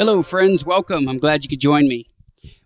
[0.00, 0.64] Hello, friends.
[0.64, 1.10] Welcome.
[1.10, 2.06] I'm glad you could join me.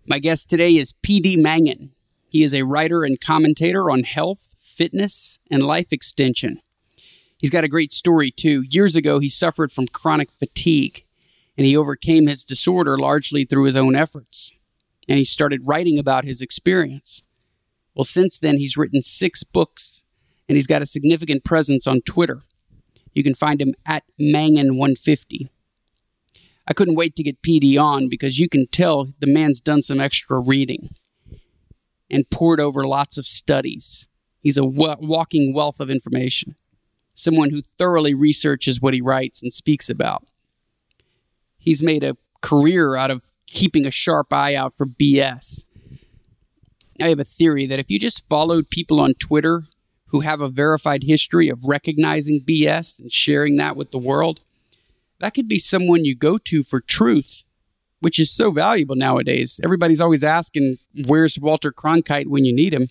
[0.05, 1.91] My guest today is PD Mangan.
[2.29, 6.61] He is a writer and commentator on health, fitness, and life extension.
[7.37, 8.63] He's got a great story, too.
[8.69, 11.03] Years ago, he suffered from chronic fatigue,
[11.57, 14.53] and he overcame his disorder largely through his own efforts.
[15.09, 17.21] And he started writing about his experience.
[17.95, 20.03] Well, since then, he's written six books,
[20.47, 22.43] and he's got a significant presence on Twitter.
[23.13, 25.49] You can find him at Mangan150.
[26.67, 29.99] I couldn't wait to get PD on because you can tell the man's done some
[29.99, 30.89] extra reading
[32.09, 34.07] and pored over lots of studies.
[34.39, 36.55] He's a walking wealth of information,
[37.13, 40.25] someone who thoroughly researches what he writes and speaks about.
[41.57, 45.65] He's made a career out of keeping a sharp eye out for BS.
[47.01, 49.63] I have a theory that if you just followed people on Twitter
[50.07, 54.41] who have a verified history of recognizing BS and sharing that with the world,
[55.19, 57.43] that could be someone you go to for truth,
[57.99, 59.59] which is so valuable nowadays.
[59.63, 60.77] Everybody's always asking,
[61.07, 62.89] where's Walter Cronkite when you need him?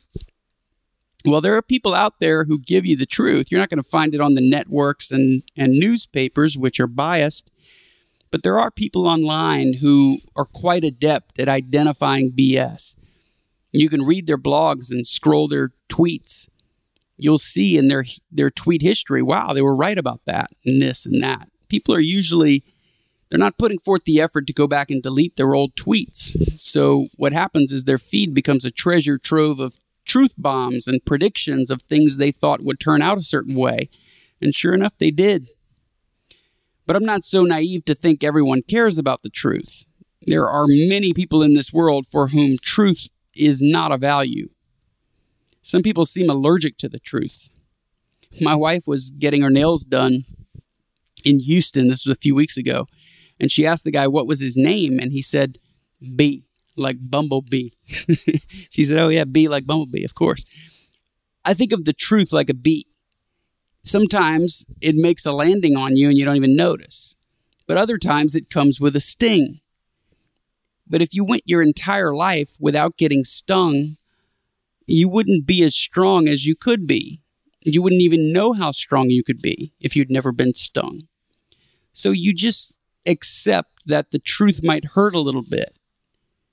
[1.27, 3.51] Well, there are people out there who give you the truth.
[3.51, 7.51] You're not going to find it on the networks and, and newspapers, which are biased.
[8.31, 12.95] But there are people online who are quite adept at identifying BS.
[13.73, 16.49] You can read their blogs and scroll their tweets.
[17.17, 21.07] You'll see in their their tweet history, wow, they were right about that and this
[21.07, 22.65] and that people are usually
[23.29, 26.37] they're not putting forth the effort to go back and delete their old tweets.
[26.61, 31.71] So what happens is their feed becomes a treasure trove of truth bombs and predictions
[31.71, 33.89] of things they thought would turn out a certain way.
[34.41, 35.49] And sure enough, they did.
[36.87, 39.87] But I'm not so naive to think everyone cares about the truth.
[40.27, 44.51] There are many people in this world for whom truth is not a value.
[45.63, 47.51] Some people seem allergic to the truth.
[48.41, 50.25] My wife was getting her nails done
[51.25, 51.89] in Houston.
[51.89, 52.87] This was a few weeks ago.
[53.41, 55.59] And she asked the guy what was his name, and he said,
[56.15, 56.47] B,
[56.77, 57.71] like Bumblebee.
[58.71, 60.45] she said, Oh, yeah, B, like Bumblebee, of course.
[61.45, 62.87] I think of the truth like a bee.
[63.83, 67.17] Sometimes it makes a landing on you and you don't even notice,
[67.67, 69.61] but other times it comes with a sting.
[70.87, 73.97] But if you went your entire life without getting stung,
[74.87, 77.21] you wouldn't be as strong as you could be.
[77.61, 81.09] You wouldn't even know how strong you could be if you'd never been stung.
[81.95, 82.75] So you just
[83.07, 85.79] accept that the truth might hurt a little bit.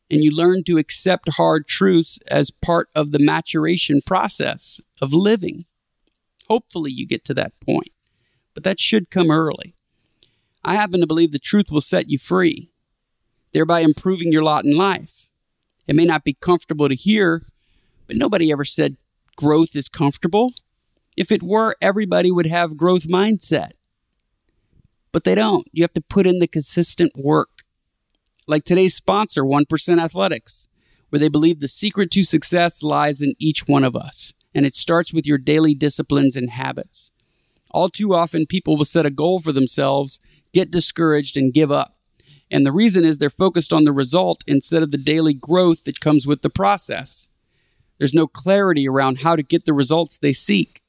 [0.09, 5.66] And you learn to accept hard truths as part of the maturation process of living.
[6.47, 7.90] Hopefully, you get to that point,
[8.53, 9.74] but that should come early.
[10.63, 12.72] I happen to believe the truth will set you free,
[13.53, 15.28] thereby improving your lot in life.
[15.88, 17.46] It may not be comfortable to hear,
[18.06, 18.97] but nobody ever said
[19.38, 20.53] growth is comfortable.
[21.18, 23.72] If it were, everybody would have growth mindset
[25.12, 25.68] but they don't.
[25.72, 27.64] You have to put in the consistent work.
[28.48, 30.68] Like today's sponsor, 1% Athletics,
[31.10, 34.76] where they believe the secret to success lies in each one of us, and it
[34.76, 37.12] starts with your daily disciplines and habits.
[37.70, 40.20] All too often, people will set a goal for themselves,
[40.54, 41.96] get discouraged, and give up.
[42.50, 46.02] And the reason is they're focused on the result instead of the daily growth that
[46.02, 47.30] comes with the process.
[47.98, 50.82] There's no clarity around how to get the results they seek.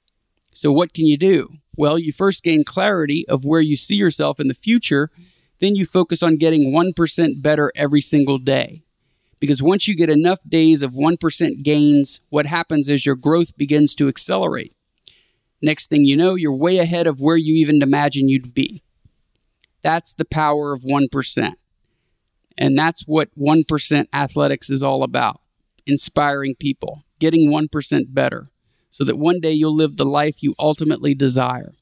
[0.53, 1.49] So, what can you do?
[1.77, 5.11] Well, you first gain clarity of where you see yourself in the future.
[5.61, 8.85] Then you focus on getting 1% better every single day.
[9.41, 13.95] Because once you get enough days of 1% gains, what happens is your growth begins
[13.97, 14.75] to accelerate.
[15.61, 18.83] Next thing you know, you're way ahead of where you even imagined you'd be.
[19.83, 21.55] That's the power of 1%.
[22.59, 25.41] And that's what 1% athletics is all about
[25.87, 28.51] inspiring people, getting 1% better
[28.93, 31.73] so that one day you'll live the life you ultimately desire.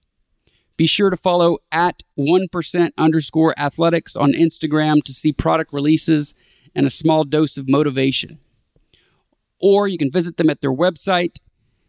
[0.76, 6.32] Be sure to follow at 1% underscore athletics on Instagram to see product releases
[6.74, 8.38] and a small dose of motivation.
[9.60, 11.36] Or you can visit them at their website,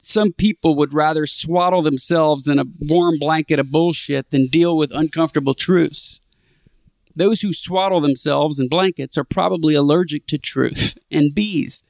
[0.08, 4.90] some people would rather swaddle themselves in a warm blanket of bullshit than deal with
[4.94, 6.20] uncomfortable truths.
[7.16, 11.82] Those who swaddle themselves in blankets are probably allergic to truth and bees.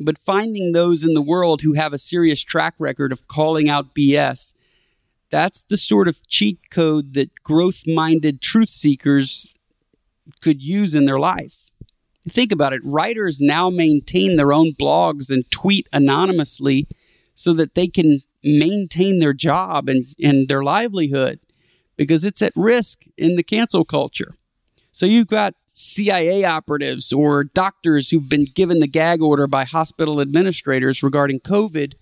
[0.00, 3.94] But finding those in the world who have a serious track record of calling out
[3.94, 4.54] BS,
[5.30, 9.54] that's the sort of cheat code that growth minded truth seekers
[10.40, 11.70] could use in their life.
[12.28, 12.80] Think about it.
[12.84, 16.86] Writers now maintain their own blogs and tweet anonymously
[17.34, 21.40] so that they can maintain their job and, and their livelihood
[21.96, 24.34] because it's at risk in the cancel culture.
[24.92, 30.20] So you've got CIA operatives or doctors who've been given the gag order by hospital
[30.20, 31.94] administrators regarding COVID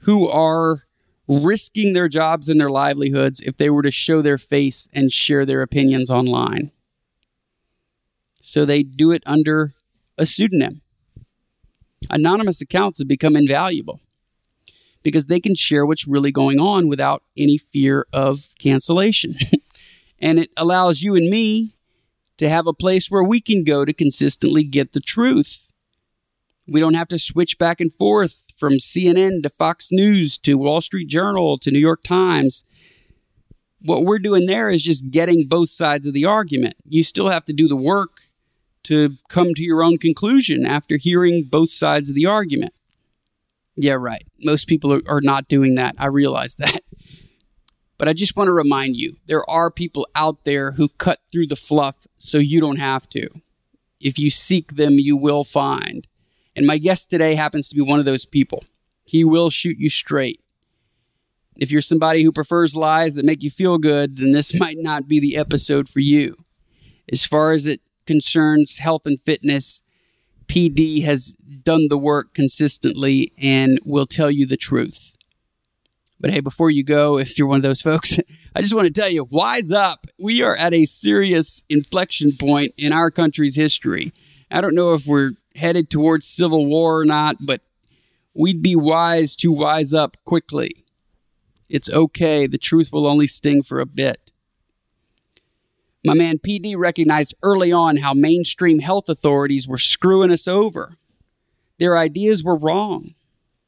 [0.00, 0.84] who are
[1.26, 5.46] risking their jobs and their livelihoods if they were to show their face and share
[5.46, 6.70] their opinions online.
[8.40, 9.72] So they do it under
[10.18, 10.82] a pseudonym.
[12.10, 14.00] Anonymous accounts have become invaluable
[15.02, 19.34] because they can share what's really going on without any fear of cancellation.
[20.18, 21.74] and it allows you and me
[22.38, 25.68] to have a place where we can go to consistently get the truth.
[26.66, 30.80] We don't have to switch back and forth from CNN to Fox News to Wall
[30.80, 32.64] Street Journal to New York Times.
[33.80, 36.76] What we're doing there is just getting both sides of the argument.
[36.84, 38.20] You still have to do the work
[38.84, 42.72] to come to your own conclusion after hearing both sides of the argument.
[43.76, 44.24] Yeah, right.
[44.40, 45.94] Most people are, are not doing that.
[45.98, 46.82] I realize that.
[47.98, 51.46] But I just want to remind you there are people out there who cut through
[51.46, 53.28] the fluff so you don't have to.
[54.00, 56.08] If you seek them, you will find.
[56.56, 58.64] And my guest today happens to be one of those people.
[59.04, 60.40] He will shoot you straight.
[61.56, 65.06] If you're somebody who prefers lies that make you feel good, then this might not
[65.06, 66.36] be the episode for you.
[67.12, 69.81] As far as it concerns health and fitness,
[70.52, 71.34] PD has
[71.64, 75.14] done the work consistently and will tell you the truth.
[76.20, 78.18] But hey, before you go, if you're one of those folks,
[78.54, 80.06] I just want to tell you wise up.
[80.18, 84.12] We are at a serious inflection point in our country's history.
[84.50, 87.62] I don't know if we're headed towards civil war or not, but
[88.34, 90.84] we'd be wise to wise up quickly.
[91.70, 92.46] It's okay.
[92.46, 94.21] The truth will only sting for a bit.
[96.04, 100.96] My man PD recognized early on how mainstream health authorities were screwing us over.
[101.78, 103.14] Their ideas were wrong,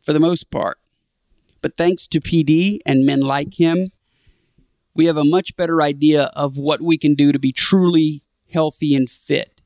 [0.02, 0.78] for the most part.
[1.62, 3.88] But thanks to PD and men like him,
[4.94, 8.94] we have a much better idea of what we can do to be truly healthy
[8.94, 9.60] and fit.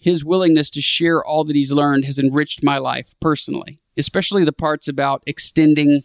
[0.00, 4.52] His willingness to share all that he's learned has enriched my life personally, especially the
[4.52, 6.02] parts about extending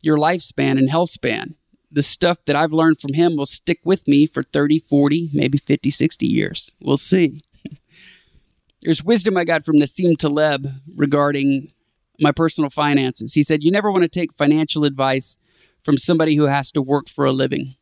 [0.00, 1.54] your lifespan and health span
[1.90, 5.58] the stuff that I've learned from him will stick with me for 30, 40, maybe
[5.58, 6.72] 50, 60 years.
[6.80, 7.42] We'll see.
[8.82, 11.72] There's wisdom I got from Nassim Taleb regarding
[12.20, 13.34] my personal finances.
[13.34, 15.38] He said, You never want to take financial advice
[15.82, 17.74] from somebody who has to work for a living.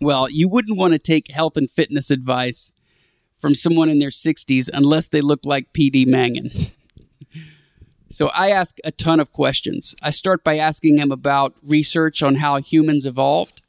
[0.00, 2.72] Well, you wouldn't want to take health and fitness advice
[3.40, 6.50] from someone in their 60s unless they look like PD Mangan.
[8.16, 9.94] So I ask a ton of questions.
[10.00, 13.60] I start by asking him about research on how humans evolved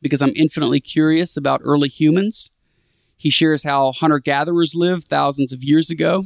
[0.00, 2.52] because I'm infinitely curious about early humans.
[3.16, 6.22] He shares how hunter gatherers lived thousands of years ago.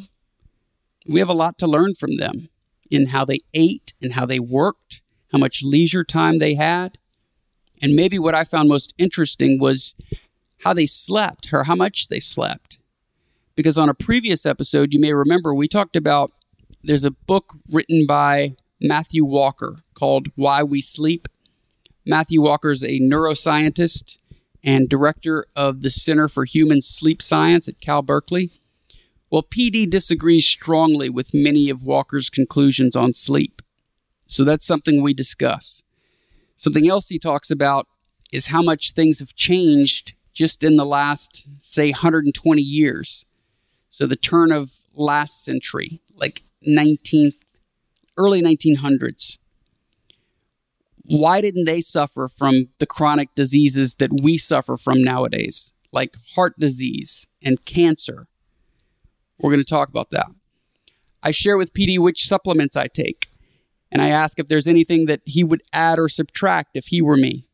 [1.06, 2.50] We have a lot to learn from them
[2.90, 5.00] in how they ate and how they worked,
[5.32, 6.98] how much leisure time they had.
[7.80, 9.94] And maybe what I found most interesting was
[10.58, 12.78] how they slept or how much they slept.
[13.56, 16.32] Because on a previous episode, you may remember we talked about
[16.82, 21.28] there's a book written by Matthew Walker called Why We Sleep.
[22.06, 24.16] Matthew Walker is a neuroscientist
[24.62, 28.50] and director of the Center for Human Sleep Science at Cal Berkeley.
[29.30, 33.62] Well, PD disagrees strongly with many of Walker's conclusions on sleep.
[34.26, 35.82] So that's something we discuss.
[36.56, 37.86] Something else he talks about
[38.32, 43.24] is how much things have changed just in the last, say, 120 years.
[43.88, 47.36] So the turn of last century, like 19th,
[48.16, 49.38] early 1900s.
[51.04, 56.54] Why didn't they suffer from the chronic diseases that we suffer from nowadays, like heart
[56.58, 58.28] disease and cancer?
[59.38, 60.28] We're going to talk about that.
[61.22, 63.28] I share with PD which supplements I take,
[63.90, 67.16] and I ask if there's anything that he would add or subtract if he were
[67.16, 67.46] me.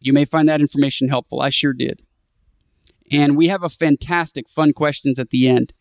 [0.00, 1.40] You may find that information helpful.
[1.40, 2.02] I sure did.
[3.10, 5.72] And we have a fantastic fun questions at the end.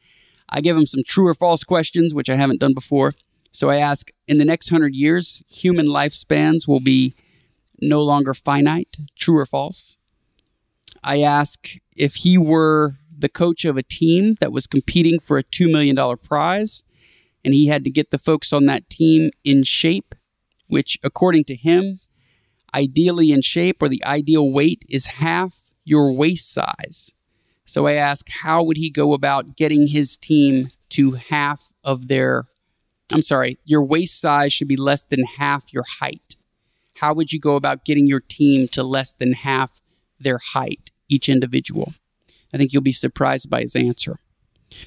[0.49, 3.13] I give them some true or false questions, which I haven't done before.
[3.51, 7.15] So I ask in the next hundred years, human lifespans will be
[7.79, 9.97] no longer finite, true or false?
[11.03, 15.43] I ask if he were the coach of a team that was competing for a
[15.43, 16.83] $2 million prize
[17.43, 20.13] and he had to get the folks on that team in shape,
[20.67, 21.99] which, according to him,
[22.75, 27.11] ideally in shape or the ideal weight is half your waist size.
[27.67, 32.45] So I ask, how would he go about getting his team to half of their,
[33.11, 36.35] I'm sorry, your waist size should be less than half your height.
[36.95, 39.81] How would you go about getting your team to less than half
[40.19, 41.93] their height, each individual?
[42.53, 44.19] I think you'll be surprised by his answer.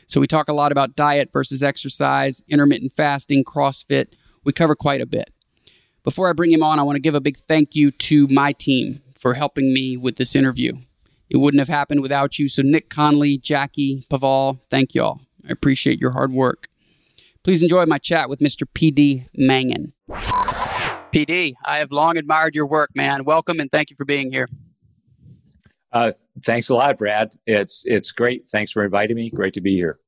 [0.07, 4.09] So we talk a lot about diet versus exercise, intermittent fasting, CrossFit.
[4.45, 5.31] We cover quite a bit.
[6.03, 8.53] Before I bring him on, I want to give a big thank you to my
[8.53, 10.79] team for helping me with this interview.
[11.31, 12.49] It wouldn't have happened without you.
[12.49, 15.21] So, Nick Conley, Jackie, Paval, thank y'all.
[15.49, 16.69] I appreciate your hard work.
[17.45, 18.67] Please enjoy my chat with Mr.
[18.75, 19.93] PD Mangan.
[20.11, 23.25] PD, I have long admired your work, man.
[23.25, 24.49] Welcome and thank you for being here.
[25.93, 26.13] Uh,
[26.45, 27.33] thanks a lot, Brad.
[27.47, 28.49] It's it's great.
[28.49, 29.31] Thanks for inviting me.
[29.31, 29.99] Great to be here.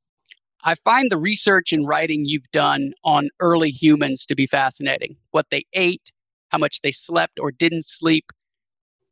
[0.65, 5.17] I find the research and writing you've done on early humans to be fascinating.
[5.33, 6.13] What they ate,
[6.51, 8.27] how much they slept or didn't sleep,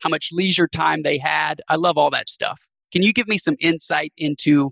[0.01, 1.61] how much leisure time they had.
[1.69, 2.61] I love all that stuff.
[2.93, 4.71] Can you give me some insight into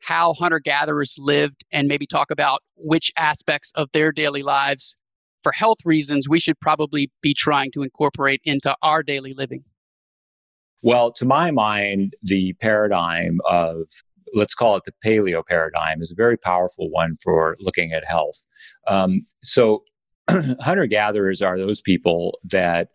[0.00, 4.96] how hunter gatherers lived and maybe talk about which aspects of their daily lives,
[5.42, 9.64] for health reasons, we should probably be trying to incorporate into our daily living?
[10.82, 13.82] Well, to my mind, the paradigm of
[14.34, 18.46] let's call it the paleo paradigm is a very powerful one for looking at health.
[18.86, 19.84] Um, so,
[20.30, 22.88] hunter gatherers are those people that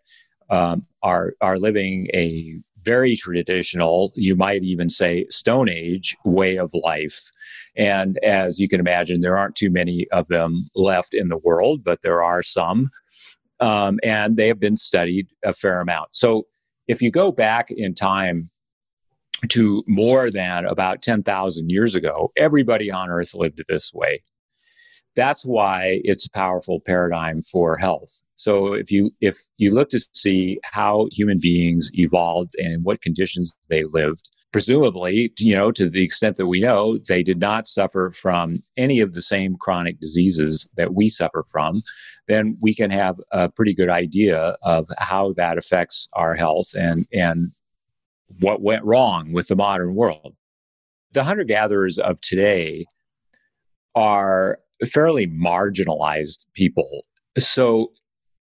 [0.50, 6.70] um, are are living a very traditional, you might even say Stone Age way of
[6.72, 7.30] life.
[7.76, 11.84] And as you can imagine, there aren't too many of them left in the world,
[11.84, 12.88] but there are some.
[13.60, 16.14] Um, and they have been studied a fair amount.
[16.14, 16.46] So
[16.86, 18.48] if you go back in time
[19.48, 24.22] to more than about 10,000 years ago, everybody on earth lived this way.
[25.18, 28.22] That's why it's a powerful paradigm for health.
[28.36, 33.02] So if you if you look to see how human beings evolved and in what
[33.02, 37.66] conditions they lived, presumably, you know, to the extent that we know, they did not
[37.66, 41.82] suffer from any of the same chronic diseases that we suffer from,
[42.28, 47.08] then we can have a pretty good idea of how that affects our health and
[47.12, 47.48] and
[48.38, 50.36] what went wrong with the modern world.
[51.10, 52.84] The hunter gatherers of today
[53.96, 57.04] are fairly marginalized people.
[57.38, 57.92] So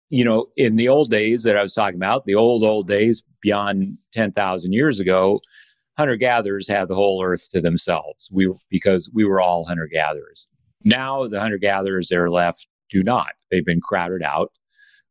[0.09, 3.23] you know, in the old days that I was talking about, the old, old days
[3.41, 5.39] beyond 10,000 years ago,
[5.97, 10.47] hunter gatherers had the whole earth to themselves we, because we were all hunter gatherers.
[10.83, 13.31] Now, the hunter gatherers that are left do not.
[13.49, 14.51] They've been crowded out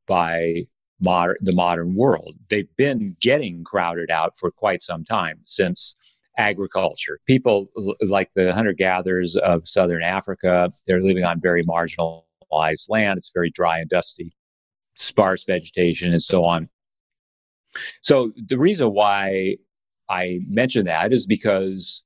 [0.07, 0.66] by
[1.00, 2.37] moder- the modern world.
[2.49, 5.97] They've been getting crowded out for quite some time since
[6.38, 7.21] agriculture.
[7.26, 7.71] People
[8.09, 13.19] like the hunter gatherers of southern Africa, they're living on very marginalized land.
[13.19, 14.35] It's very dry and dusty
[14.95, 16.69] sparse vegetation and so on.
[18.03, 19.57] So the reason why
[20.09, 22.03] I mention that is because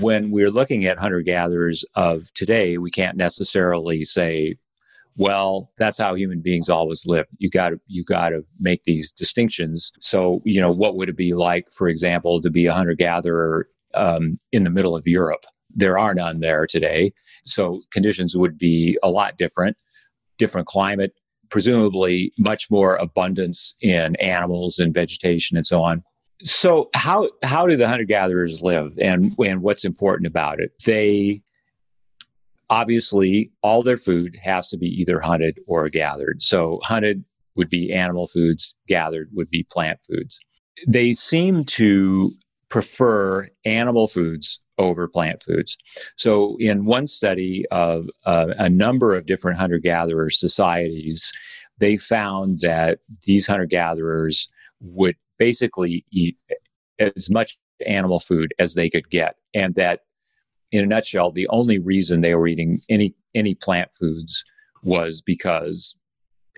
[0.00, 4.56] when we're looking at hunter gatherers of today, we can't necessarily say,
[5.16, 9.10] well, that's how human beings always live You got to you got to make these
[9.10, 9.92] distinctions.
[10.00, 13.68] So, you know, what would it be like, for example, to be a hunter gatherer
[13.94, 15.44] um, in the middle of Europe?
[15.74, 17.12] There are none there today,
[17.44, 19.76] so conditions would be a lot different.
[20.38, 21.14] Different climate,
[21.48, 26.02] presumably much more abundance in animals and vegetation and so on.
[26.44, 30.72] So how how do the hunter gatherers live and and what's important about it?
[30.84, 31.42] They
[32.70, 36.42] obviously all their food has to be either hunted or gathered.
[36.42, 37.24] So hunted
[37.56, 40.38] would be animal foods, gathered would be plant foods.
[40.86, 42.32] They seem to
[42.68, 45.76] prefer animal foods over plant foods.
[46.16, 51.32] So, in one study of uh, a number of different hunter gatherer societies,
[51.78, 54.48] they found that these hunter gatherers
[54.80, 56.36] would basically eat
[56.98, 60.00] as much animal food as they could get, and that,
[60.72, 64.44] in a nutshell, the only reason they were eating any any plant foods
[64.82, 65.96] was because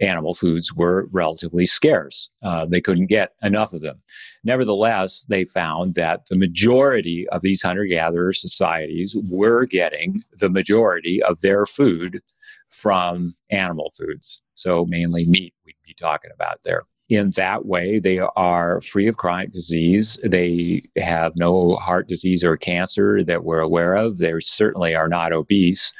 [0.00, 2.30] animal foods were relatively scarce.
[2.42, 4.00] Uh, they couldn't get enough of them.
[4.44, 11.22] Nevertheless, they found that the majority of these hunter gatherer societies were getting the majority
[11.22, 12.20] of their food
[12.68, 14.42] from animal foods.
[14.54, 16.84] So, mainly meat, we'd be talking about there.
[17.08, 20.18] In that way, they are free of chronic disease.
[20.22, 24.18] They have no heart disease or cancer that we're aware of.
[24.18, 25.94] They certainly are not obese.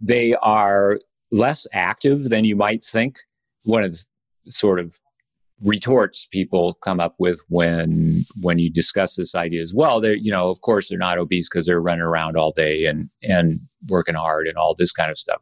[0.00, 0.98] They are
[1.30, 3.18] less active than you might think.
[3.64, 4.98] One of the sort of
[5.62, 7.92] retorts people come up with when
[8.40, 11.48] when you discuss this idea as well they're you know of course they're not obese
[11.48, 13.54] because they're running around all day and and
[13.88, 15.40] working hard and all this kind of stuff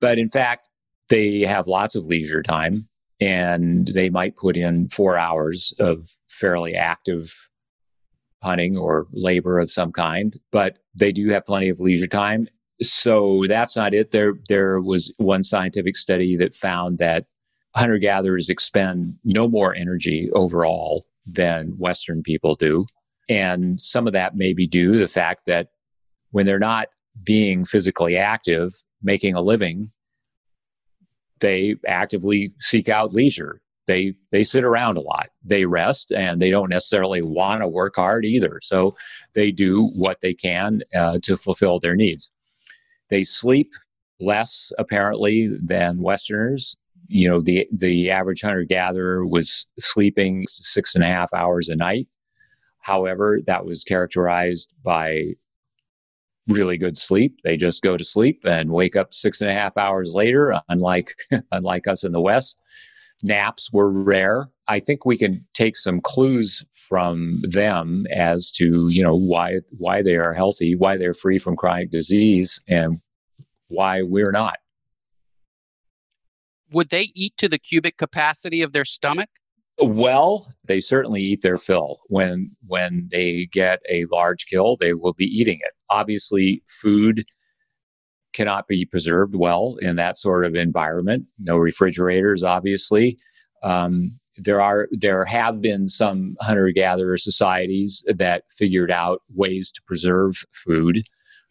[0.00, 0.66] but in fact
[1.10, 2.80] they have lots of leisure time
[3.20, 7.34] and they might put in four hours of fairly active
[8.42, 12.48] hunting or labor of some kind, but they do have plenty of leisure time.
[12.82, 14.10] So that's not it.
[14.10, 17.24] There, there was one scientific study that found that
[17.74, 22.86] hunter gatherers expend no more energy overall than Western people do.
[23.28, 25.68] And some of that may be due to the fact that
[26.30, 26.88] when they're not
[27.24, 29.88] being physically active, making a living,
[31.40, 33.60] they actively seek out leisure.
[33.86, 35.28] They they sit around a lot.
[35.44, 38.58] They rest, and they don't necessarily want to work hard either.
[38.62, 38.96] So
[39.34, 42.30] they do what they can uh, to fulfill their needs.
[43.10, 43.72] They sleep
[44.18, 46.76] less apparently than Westerners.
[47.08, 51.76] You know, the the average hunter gatherer was sleeping six and a half hours a
[51.76, 52.08] night.
[52.80, 55.34] However, that was characterized by
[56.48, 57.40] really good sleep.
[57.44, 61.14] They just go to sleep and wake up six and a half hours later, unlike
[61.52, 62.58] unlike us in the West.
[63.22, 64.50] Naps were rare.
[64.68, 70.02] I think we can take some clues from them as to you know why why
[70.02, 72.96] they are healthy, why they're free from chronic disease, and
[73.68, 74.58] why we're not.
[76.72, 79.28] Would they eat to the cubic capacity of their stomach?
[79.78, 82.00] Well, they certainly eat their fill.
[82.08, 85.75] When when they get a large kill, they will be eating it.
[85.90, 87.24] Obviously, food
[88.32, 91.26] cannot be preserved well in that sort of environment.
[91.38, 93.18] No refrigerators, obviously.
[93.62, 99.82] Um, there are there have been some hunter gatherer societies that figured out ways to
[99.86, 101.02] preserve food.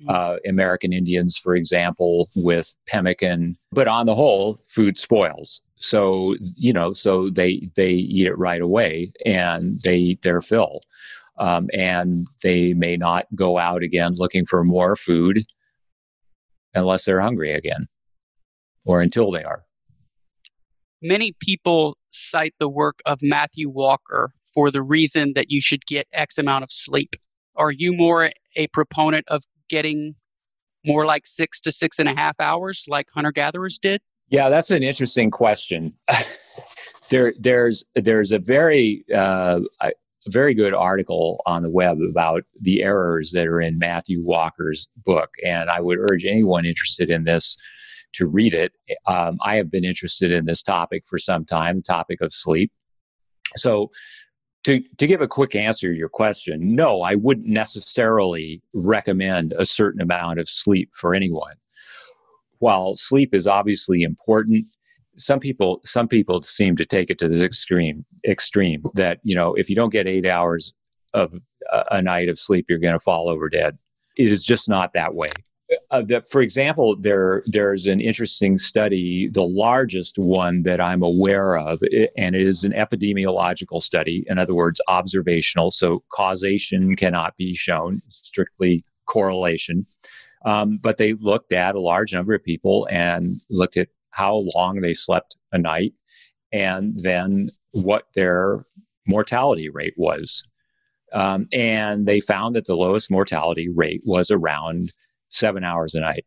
[0.03, 0.09] Mm.
[0.09, 3.55] Uh, American Indians, for example, with pemmican.
[3.71, 8.61] But on the whole, food spoils so you know so they they eat it right
[8.61, 10.81] away and they eat their fill
[11.37, 12.13] um, and
[12.43, 15.43] they may not go out again looking for more food
[16.73, 17.87] unless they're hungry again
[18.85, 19.63] or until they are.
[21.01, 26.07] Many people cite the work of matthew walker for the reason that you should get
[26.13, 27.15] x amount of sleep.
[27.57, 30.15] Are you more a proponent of getting
[30.85, 34.01] more like six to six and a half hours like hunter gatherers did?
[34.29, 35.93] Yeah, that's an interesting question.
[37.09, 39.91] there, there's there's a very uh, a
[40.29, 45.29] very good article on the web about the errors that are in Matthew Walker's book,
[45.43, 47.57] and I would urge anyone interested in this
[48.13, 48.73] to read it.
[49.07, 52.71] Um, I have been interested in this topic for some time, the topic of sleep.
[53.55, 53.91] So,
[54.63, 59.65] to, to give a quick answer to your question, no, I wouldn't necessarily recommend a
[59.65, 61.53] certain amount of sleep for anyone
[62.59, 64.65] while sleep is obviously important,
[65.17, 69.53] some people some people seem to take it to this extreme extreme that you know
[69.53, 70.73] if you don't get eight hours
[71.13, 71.39] of
[71.91, 73.77] a night of sleep, you're going to fall over dead.
[74.17, 75.31] It is just not that way.
[75.89, 81.81] Uh, for example, there there's an interesting study, the largest one that I'm aware of,
[82.15, 84.23] and it is an epidemiological study.
[84.27, 85.71] In other words, observational.
[85.71, 89.85] So causation cannot be shown; strictly correlation.
[90.45, 94.79] Um, but they looked at a large number of people and looked at how long
[94.79, 95.93] they slept a night
[96.53, 98.65] and then what their
[99.05, 100.43] mortality rate was.
[101.11, 104.93] Um, and they found that the lowest mortality rate was around
[105.29, 106.25] seven hours a night.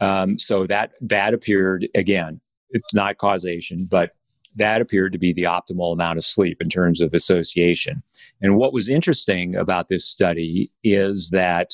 [0.00, 2.40] Um, so that that appeared again.
[2.70, 4.10] It's not causation, but
[4.56, 8.02] that appeared to be the optimal amount of sleep in terms of association.
[8.40, 11.70] And what was interesting about this study is that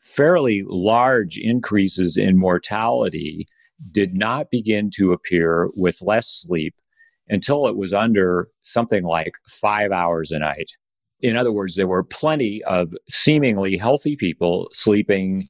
[0.00, 3.46] fairly large increases in mortality
[3.90, 6.74] did not begin to appear with less sleep
[7.28, 10.70] until it was under something like five hours a night.
[11.20, 15.48] In other words, there were plenty of seemingly healthy people sleeping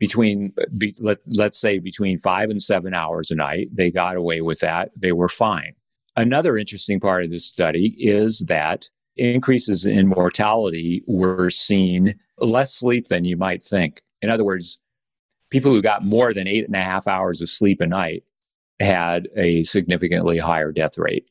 [0.00, 3.68] between, be, let, let's say, between five and seven hours a night.
[3.72, 4.90] They got away with that.
[5.00, 5.74] They were fine.
[6.16, 13.08] Another interesting part of this study is that increases in mortality were seen less sleep
[13.08, 14.02] than you might think.
[14.22, 14.78] In other words,
[15.54, 18.24] people who got more than eight and a half hours of sleep a night
[18.80, 21.28] had a significantly higher death rate.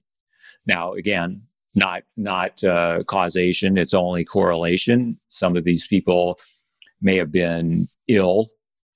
[0.66, 1.42] Now, again,
[1.76, 5.20] not not uh, causation; it's only correlation.
[5.28, 6.40] Some of these people
[7.02, 8.48] may have been ill,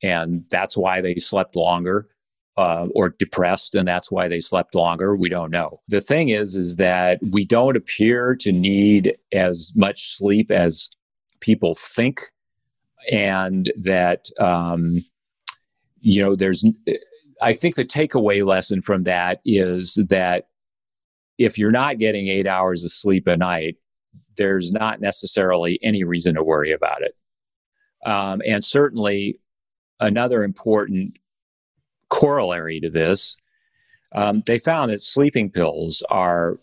[0.02, 2.08] and that's why they slept longer
[2.56, 6.56] uh, or depressed and that's why they slept longer we don't know the thing is
[6.56, 10.90] is that we don't appear to need as much sleep as
[11.40, 12.32] people think
[13.12, 14.98] and that um,
[16.08, 16.65] you know there's
[17.41, 20.48] i think the takeaway lesson from that is that
[21.38, 23.76] if you're not getting eight hours of sleep a night
[24.38, 27.15] there's not necessarily any reason to worry about it
[28.06, 29.39] um, and certainly
[30.00, 31.17] another important
[32.10, 33.36] corollary to this
[34.13, 36.58] um, they found that sleeping pills are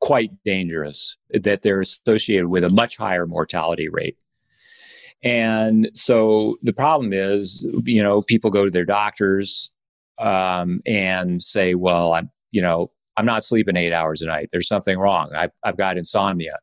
[0.00, 4.16] quite dangerous, that they're associated with a much higher mortality rate.
[5.22, 9.70] And so the problem is, you know, people go to their doctors
[10.18, 14.48] um, and say, well, I'm, you know, I'm not sleeping eight hours a night.
[14.52, 15.30] There's something wrong.
[15.34, 16.56] I've, I've got insomnia.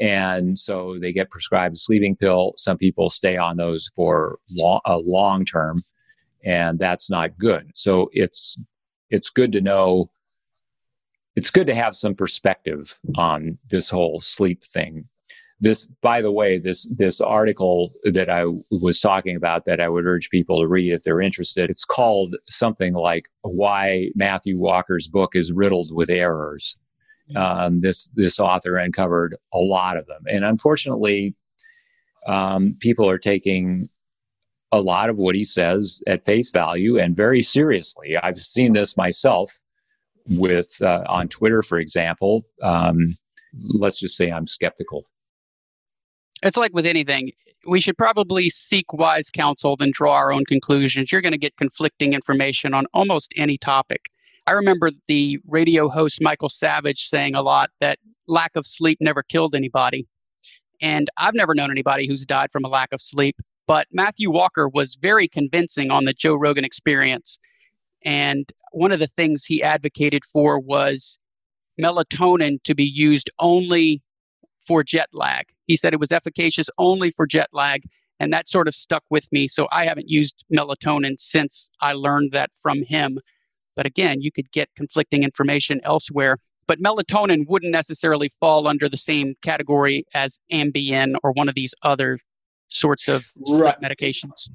[0.00, 2.54] And so they get prescribed a sleeping pill.
[2.56, 5.82] Some people stay on those for long, a long term,
[6.42, 7.70] and that's not good.
[7.74, 8.56] So it's
[9.10, 10.10] it's good to know.
[11.36, 15.04] It's good to have some perspective on this whole sleep thing.
[15.62, 20.06] This, by the way, this this article that I was talking about that I would
[20.06, 21.68] urge people to read if they're interested.
[21.68, 26.78] It's called something like "Why Matthew Walker's Book is Riddled with Errors."
[27.36, 31.34] um, this this author uncovered a lot of them, and unfortunately,
[32.26, 33.88] um, people are taking
[34.72, 38.16] a lot of what he says at face value and very seriously.
[38.16, 39.58] I've seen this myself
[40.26, 42.44] with uh, on Twitter, for example.
[42.62, 42.98] Um,
[43.74, 45.06] let's just say I'm skeptical.
[46.42, 47.32] It's like with anything.
[47.66, 51.12] We should probably seek wise counsel than draw our own conclusions.
[51.12, 54.08] You're going to get conflicting information on almost any topic.
[54.46, 59.22] I remember the radio host Michael Savage saying a lot that lack of sleep never
[59.22, 60.06] killed anybody.
[60.80, 63.36] And I've never known anybody who's died from a lack of sleep.
[63.66, 67.38] But Matthew Walker was very convincing on the Joe Rogan experience.
[68.02, 71.18] And one of the things he advocated for was
[71.78, 74.02] melatonin to be used only
[74.66, 75.46] for jet lag.
[75.66, 77.82] He said it was efficacious only for jet lag.
[78.18, 79.48] And that sort of stuck with me.
[79.48, 83.18] So I haven't used melatonin since I learned that from him.
[83.76, 86.36] But again, you could get conflicting information elsewhere.
[86.68, 91.74] But melatonin wouldn't necessarily fall under the same category as Ambien or one of these
[91.82, 92.18] other
[92.70, 93.26] sorts of
[93.60, 93.80] right.
[93.80, 94.50] medications.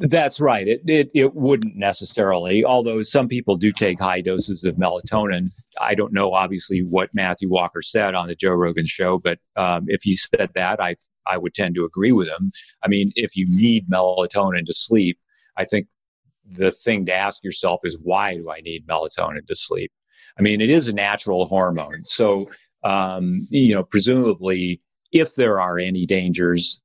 [0.00, 0.66] That's right.
[0.66, 5.50] It, it it wouldn't necessarily, although some people do take high doses of melatonin.
[5.80, 9.84] I don't know, obviously, what Matthew Walker said on the Joe Rogan show, but um,
[9.88, 10.94] if he said that, I
[11.26, 12.50] I would tend to agree with him.
[12.82, 15.18] I mean, if you need melatonin to sleep,
[15.56, 15.88] I think
[16.46, 19.92] the thing to ask yourself is why do I need melatonin to sleep?
[20.38, 22.04] I mean, it is a natural hormone.
[22.04, 22.50] So,
[22.84, 24.80] um, you know, presumably,
[25.12, 26.80] if there are any dangers,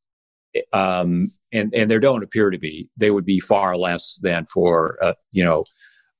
[0.74, 4.98] um, and and there don't appear to be, they would be far less than for
[5.02, 5.66] a, you know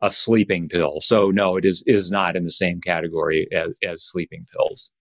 [0.02, 1.00] a sleeping pill.
[1.02, 4.92] So no, it is is not in the same category as, as sleeping pills.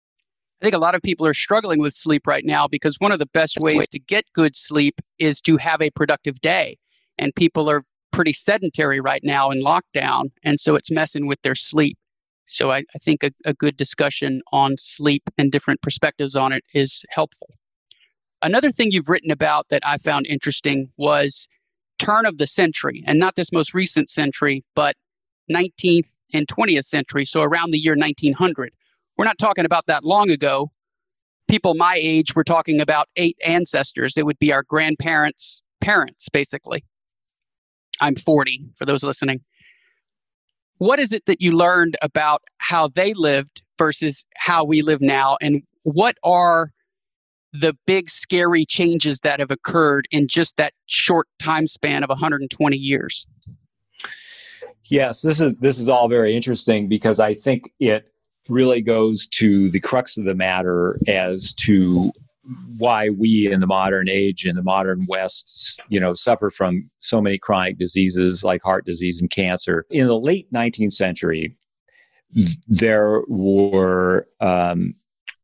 [0.60, 3.18] I think a lot of people are struggling with sleep right now because one of
[3.18, 6.76] the best ways to get good sleep is to have a productive day.
[7.18, 11.54] And people are pretty sedentary right now in lockdown, and so it's messing with their
[11.54, 11.98] sleep.
[12.46, 16.64] So I, I think a, a good discussion on sleep and different perspectives on it
[16.72, 17.48] is helpful.
[18.44, 21.48] Another thing you've written about that I found interesting was
[21.98, 24.94] turn of the century, and not this most recent century, but
[25.50, 28.70] 19th and 20th century, so around the year 1900.
[29.16, 30.70] We're not talking about that long ago.
[31.48, 34.18] People my age were talking about eight ancestors.
[34.18, 36.84] It would be our grandparents' parents, basically.
[38.02, 39.40] I'm 40 for those listening.
[40.78, 45.38] What is it that you learned about how they lived versus how we live now?
[45.40, 46.73] And what are
[47.54, 52.76] the big scary changes that have occurred in just that short time span of 120
[52.76, 53.26] years?
[54.90, 58.12] Yes, this is this is all very interesting because I think it
[58.48, 62.12] really goes to the crux of the matter as to
[62.76, 67.18] why we in the modern age in the modern west you know suffer from so
[67.18, 71.56] many chronic diseases like heart disease and cancer in the late 19th century
[72.68, 74.92] there were um,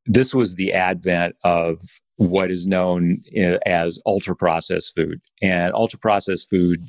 [0.07, 1.81] this was the advent of
[2.17, 6.81] what is known uh, as ultra processed food and ultra processed food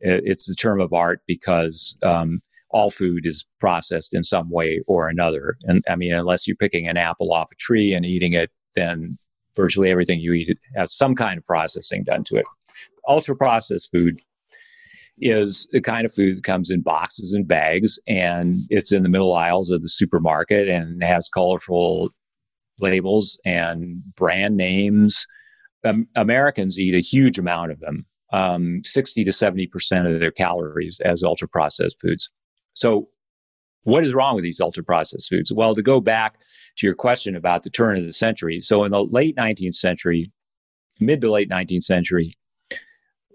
[0.00, 2.38] it's a term of art because um,
[2.70, 6.86] all food is processed in some way or another and i mean unless you're picking
[6.86, 9.16] an apple off a tree and eating it then
[9.56, 12.44] virtually everything you eat has some kind of processing done to it.
[13.08, 14.20] Ultra processed food
[15.18, 19.08] is the kind of food that comes in boxes and bags and it's in the
[19.08, 22.10] middle aisles of the supermarket and has colorful
[22.80, 25.26] labels and brand names.
[25.84, 31.00] Um, Americans eat a huge amount of them, um, 60 to 70% of their calories
[31.00, 32.30] as ultra processed foods.
[32.74, 33.08] So
[33.84, 35.52] what is wrong with these ultra processed foods?
[35.52, 36.40] Well, to go back
[36.78, 40.32] to your question about the turn of the century, so in the late 19th century,
[40.98, 42.34] mid to late 19th century,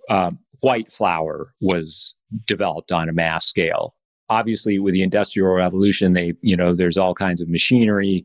[0.09, 2.15] um, white flour was
[2.47, 3.95] developed on a mass scale.
[4.31, 8.23] Obviously, with the Industrial Revolution, they you know there's all kinds of machinery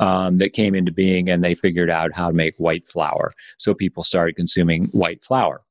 [0.00, 3.32] um, that came into being, and they figured out how to make white flour.
[3.56, 5.62] So people started consuming white flour.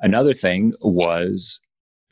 [0.00, 1.60] Another thing was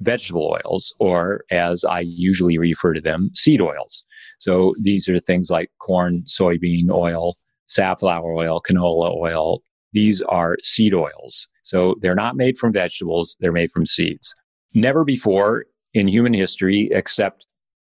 [0.01, 4.05] vegetable oils, or as I usually refer to them, seed oils.
[4.39, 9.63] So these are things like corn, soybean oil, safflower oil, canola oil.
[9.93, 11.47] These are seed oils.
[11.63, 14.35] So they're not made from vegetables, they're made from seeds.
[14.75, 17.47] Never before in human history, except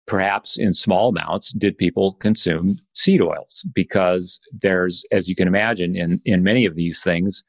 [0.08, 5.96] perhaps in small amounts, did people consume seed oils because there's, as you can imagine,
[5.96, 7.44] in, in many of these things,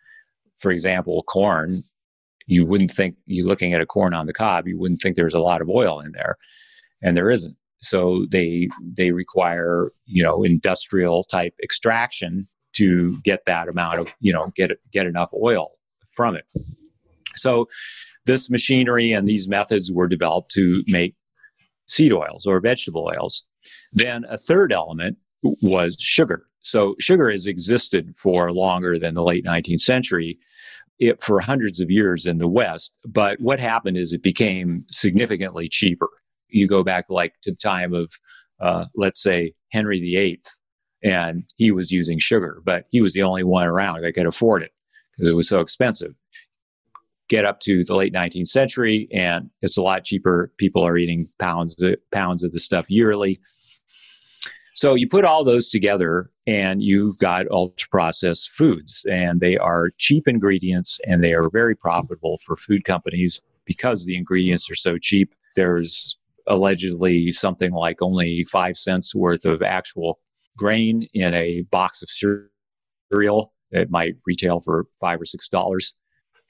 [0.59, 1.83] for example, corn,
[2.47, 5.35] you wouldn't think you're looking at a corn on the cob, you wouldn't think there's
[5.35, 6.37] a lot of oil in there,
[7.03, 7.57] and there isn't.
[7.81, 14.33] So they they require you know industrial type extraction to get that amount of you
[14.33, 15.73] know get get enough oil
[16.11, 16.45] from it.
[17.35, 17.69] So
[18.27, 21.15] this machinery and these methods were developed to make
[21.87, 23.45] seed oils or vegetable oils.
[23.93, 25.19] Then a third element
[25.63, 26.47] was sugar.
[26.61, 30.39] So sugar has existed for longer than the late 19th century
[31.03, 32.95] it for hundreds of years in the West.
[33.05, 36.09] But what happened is it became significantly cheaper.
[36.49, 38.13] You go back like to the time of,
[38.61, 40.41] uh, let's say, Henry VIII,
[41.03, 44.63] and he was using sugar, but he was the only one around that could afford
[44.63, 44.71] it
[45.17, 46.15] because it was so expensive.
[47.29, 50.53] Get up to the late 19th century, and it's a lot cheaper.
[50.59, 51.81] People are eating pounds
[52.11, 53.41] pounds of the stuff yearly.
[54.75, 59.91] So you put all those together and you've got ultra processed foods and they are
[59.99, 64.99] cheap ingredients and they are very profitable for food companies because the ingredients are so
[64.99, 65.35] cheap.
[65.57, 70.19] There's allegedly something like only five cents worth of actual
[70.57, 72.09] grain in a box of
[73.11, 73.53] cereal.
[73.71, 75.95] It might retail for five or six dollars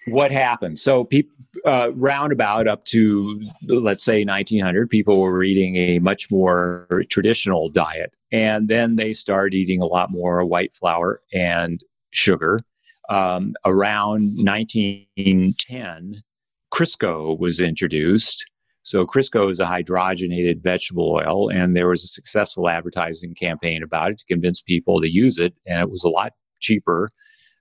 [0.07, 0.79] what happened?
[0.79, 1.35] So, people
[1.65, 8.15] uh, roundabout up to let's say 1900, people were eating a much more traditional diet,
[8.31, 12.61] and then they started eating a lot more white flour and sugar.
[13.09, 16.15] Um, around 1910,
[16.73, 18.47] Crisco was introduced.
[18.85, 24.11] So, Crisco is a hydrogenated vegetable oil, and there was a successful advertising campaign about
[24.11, 27.11] it to convince people to use it, and it was a lot cheaper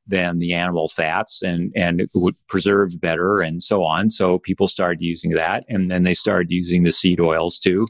[0.07, 4.09] than the animal fats and and it would preserve better and so on.
[4.09, 7.87] So people started using that and then they started using the seed oils too.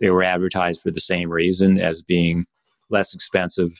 [0.00, 2.46] They were advertised for the same reason as being
[2.88, 3.72] less expensive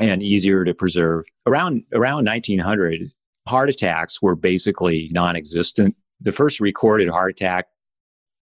[0.00, 1.24] and easier to preserve.
[1.46, 3.10] Around around 1900
[3.46, 5.96] heart attacks were basically non-existent.
[6.20, 7.66] The first recorded heart attack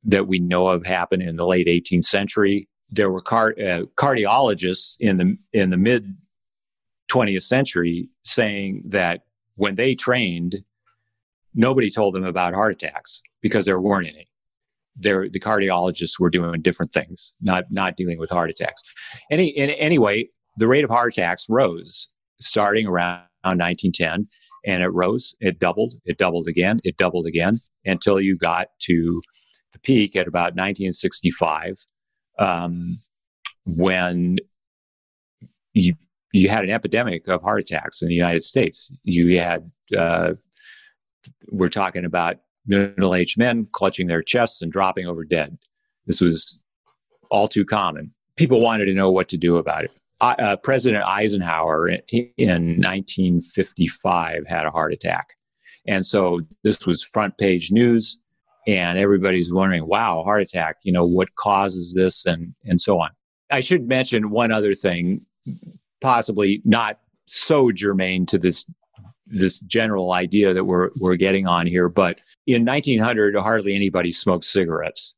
[0.03, 2.67] that we know of happened in the late 18th century.
[2.89, 6.15] There were car- uh, cardiologists in the in the mid
[7.11, 9.21] 20th century saying that
[9.55, 10.55] when they trained,
[11.53, 14.27] nobody told them about heart attacks because there weren't any.
[14.99, 18.81] The cardiologists were doing different things, not not dealing with heart attacks.
[19.29, 24.27] Any in, anyway, the rate of heart attacks rose starting around 1910,
[24.65, 25.35] and it rose.
[25.39, 25.93] It doubled.
[26.05, 26.79] It doubled again.
[26.83, 29.21] It doubled again until you got to
[29.71, 31.75] the peak at about 1965,
[32.39, 32.97] um,
[33.65, 34.37] when
[35.73, 35.93] you
[36.37, 38.91] you had an epidemic of heart attacks in the United States.
[39.03, 40.33] You had, uh,
[41.51, 45.57] we're talking about middle aged men clutching their chests and dropping over dead.
[46.05, 46.61] This was
[47.29, 48.11] all too common.
[48.35, 49.91] People wanted to know what to do about it.
[50.19, 52.01] Uh, President Eisenhower in,
[52.37, 55.33] in 1955 had a heart attack.
[55.85, 58.19] And so this was front page news,
[58.67, 63.11] and everybody's wondering, wow, heart attack, you know, what causes this, and, and so on.
[63.49, 65.21] I should mention one other thing
[66.01, 68.69] possibly not so germane to this
[69.29, 71.89] this general idea that we're we're getting on here.
[71.89, 75.13] But in 1900, hardly anybody smoked cigarettes.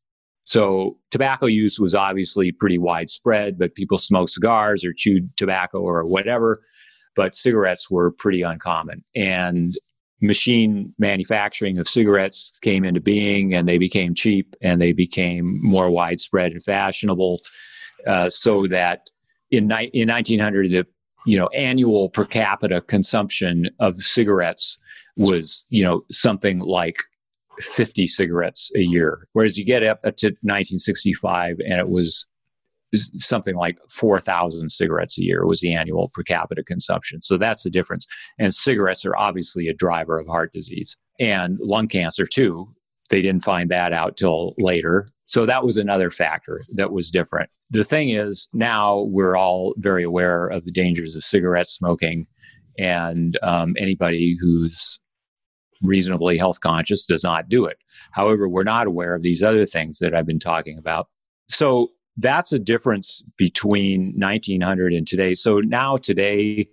[0.46, 6.04] So tobacco use was obviously pretty widespread, but people smoked cigars or chewed tobacco or
[6.06, 6.62] whatever.
[7.16, 9.04] But cigarettes were pretty uncommon.
[9.16, 9.76] And
[10.22, 15.90] machine manufacturing of cigarettes came into being and they became cheap and they became more
[15.92, 17.40] widespread and fashionable
[18.08, 19.10] uh, so that
[19.52, 20.88] in, ni- in 1900 the
[21.26, 24.78] you know annual per capita consumption of cigarettes
[25.18, 26.98] was you know something like
[27.60, 32.28] 50 cigarettes a year whereas you get up to 1965 and it was
[32.96, 37.22] something like 4,000 cigarettes a year was the annual per capita consumption.
[37.22, 38.08] So that's the difference.
[38.38, 42.68] And cigarettes are obviously a driver of heart disease and lung cancer too.
[43.10, 45.10] They didn't find that out till later.
[45.30, 47.52] So that was another factor that was different.
[47.70, 52.26] The thing is, now we're all very aware of the dangers of cigarette smoking,
[52.80, 55.00] and um, anybody who's
[55.84, 57.78] reasonably health conscious does not do it.
[58.12, 61.10] However, we're not aware of these other things that I've been talking about.
[61.48, 65.36] So that's a difference between 1900 and today.
[65.36, 66.70] So now, today,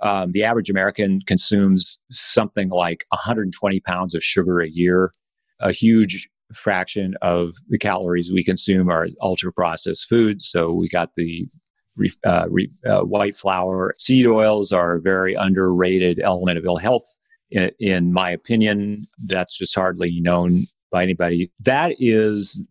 [0.00, 5.14] um, the average American consumes something like 120 pounds of sugar a year
[5.62, 10.46] a huge fraction of the calories we consume are ultra processed foods.
[10.48, 11.48] So we got the
[12.24, 12.46] uh,
[12.86, 13.94] uh, white flour.
[13.98, 17.04] Seed oils are a very underrated element of ill health.
[17.50, 21.50] In, in my opinion, that's just hardly known by anybody.
[21.60, 22.62] That is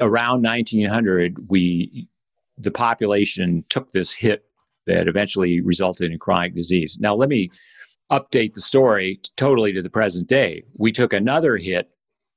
[0.00, 1.50] around 1900.
[1.50, 2.08] We
[2.56, 4.44] the population took this hit
[4.86, 6.98] that eventually resulted in chronic disease.
[7.00, 7.50] Now, let me
[8.10, 10.64] update the story totally to the present day.
[10.76, 11.90] We took another hit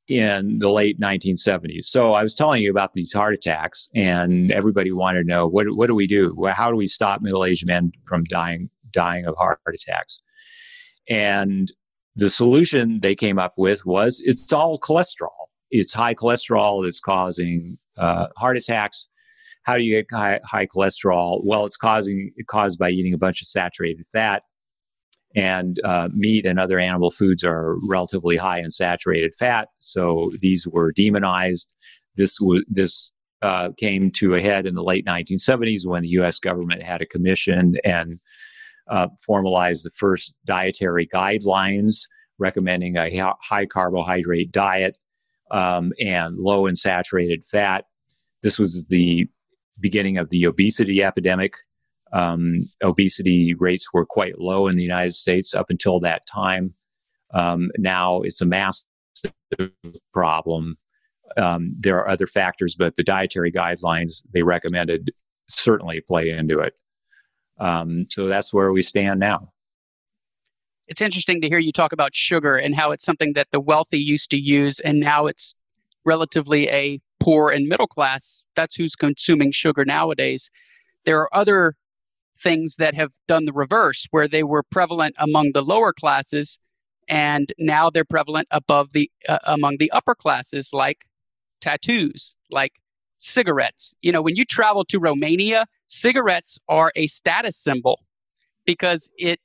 [0.08, 1.86] in the late 1970s.
[1.86, 5.68] So I was telling you about these heart attacks, and everybody wanted to know what
[5.76, 6.36] what do we do?
[6.54, 10.22] How do we stop middle aged men from dying dying of heart attacks?
[11.10, 11.72] And
[12.16, 15.48] the solution they came up with was it's all cholesterol.
[15.72, 19.08] It's high cholesterol that's causing uh, heart attacks.
[19.63, 21.42] How do you get high, high cholesterol?
[21.44, 24.44] Well, it's causing caused by eating a bunch of saturated fat
[25.36, 29.69] and uh, meat and other animal foods are relatively high in saturated fat.
[29.80, 31.72] So these were demonized.
[32.15, 36.39] This this uh, came to a head in the late 1970s when the U.S.
[36.39, 38.19] government had a commission and
[38.88, 42.04] uh, formalized the first dietary guidelines
[42.39, 44.98] recommending a high carbohydrate diet
[45.52, 47.86] um, and low in saturated fat.
[48.41, 49.28] This was the
[49.80, 51.56] beginning of the obesity epidemic
[52.13, 56.73] um, obesity rates were quite low in the United States up until that time.
[57.34, 58.86] Um, now it's a massive
[60.13, 60.78] problem.
[61.36, 65.12] Um, there are other factors, but the dietary guidelines they recommended
[65.49, 66.73] certainly play into it.
[67.60, 69.49] Um, so that's where we stand now.
[70.88, 73.97] It's interesting to hear you talk about sugar and how it's something that the wealthy
[73.97, 75.56] used to use, and now it's
[76.06, 78.43] relatively a poor and middle class.
[78.56, 80.52] That's who's consuming sugar nowadays.
[81.06, 81.76] There are other
[82.38, 86.60] things that have done the reverse, where they were prevalent among the lower classes,
[87.08, 91.06] and now they're prevalent above the uh, among the upper classes, like
[91.62, 92.74] tattoos, like
[93.17, 93.96] cigarettes.
[94.02, 98.04] You know, when you travel to Romania, cigarettes are a status symbol
[98.65, 99.39] because it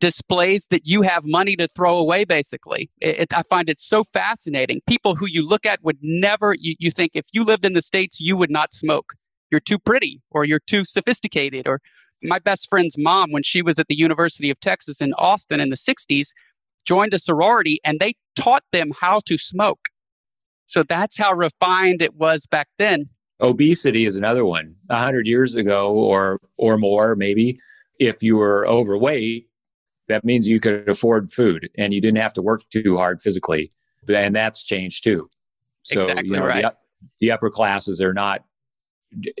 [0.00, 2.88] displays that you have money to throw away basically.
[3.00, 4.80] It, it, i find it so fascinating.
[4.88, 7.82] People who you look at would never you, you think if you lived in the
[7.82, 9.12] states you would not smoke.
[9.50, 11.80] You're too pretty or you're too sophisticated or
[12.22, 15.70] my best friend's mom, when she was at the University of Texas in Austin in
[15.70, 16.28] the 60s,
[16.84, 19.88] joined a sorority and they taught them how to smoke.
[20.66, 23.06] So that's how refined it was back then.
[23.40, 24.74] Obesity is another one.
[24.90, 27.60] A hundred years ago or or more, maybe,
[28.00, 29.48] if you were overweight,
[30.08, 33.70] that means you could afford food and you didn't have to work too hard physically.
[34.08, 35.30] And that's changed too.
[35.82, 36.62] So exactly you know, right.
[36.62, 36.74] the,
[37.20, 38.44] the upper classes are not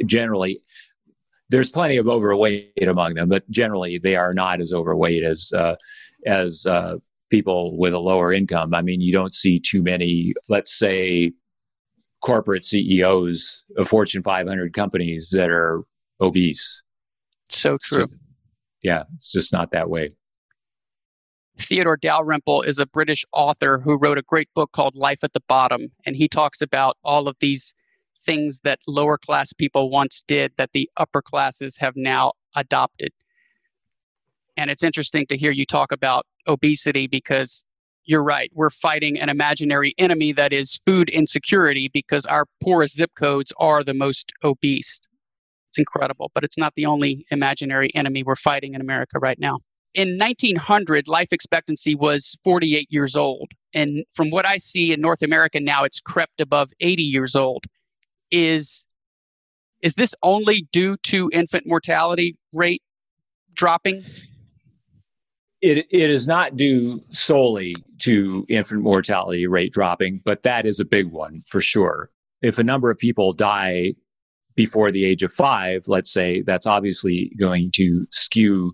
[0.06, 0.60] generally
[1.50, 5.76] there's plenty of overweight among them, but generally they are not as overweight as uh,
[6.26, 6.96] as uh,
[7.30, 8.74] people with a lower income.
[8.74, 11.32] I mean, you don't see too many, let's say,
[12.22, 15.84] corporate CEOs of Fortune 500 companies that are
[16.20, 16.82] obese.
[17.48, 18.02] So true.
[18.02, 18.22] It's just,
[18.82, 20.10] yeah, it's just not that way.
[21.58, 25.42] Theodore Dalrymple is a British author who wrote a great book called Life at the
[25.48, 27.74] Bottom, and he talks about all of these
[28.28, 33.08] things that lower class people once did that the upper classes have now adopted.
[34.58, 37.64] And it's interesting to hear you talk about obesity because
[38.04, 38.50] you're right.
[38.54, 43.82] We're fighting an imaginary enemy that is food insecurity because our poorest zip codes are
[43.82, 45.00] the most obese.
[45.68, 49.58] It's incredible, but it's not the only imaginary enemy we're fighting in America right now.
[49.94, 53.48] In 1900, life expectancy was 48 years old.
[53.72, 57.64] And from what I see in North America now, it's crept above 80 years old
[58.30, 58.86] is
[59.80, 62.82] is this only due to infant mortality rate
[63.54, 64.02] dropping?
[65.60, 70.84] It, it is not due solely to infant mortality rate dropping, but that is a
[70.84, 72.10] big one for sure.
[72.42, 73.94] If a number of people die
[74.54, 78.72] before the age of five, let's say, that's obviously going to skew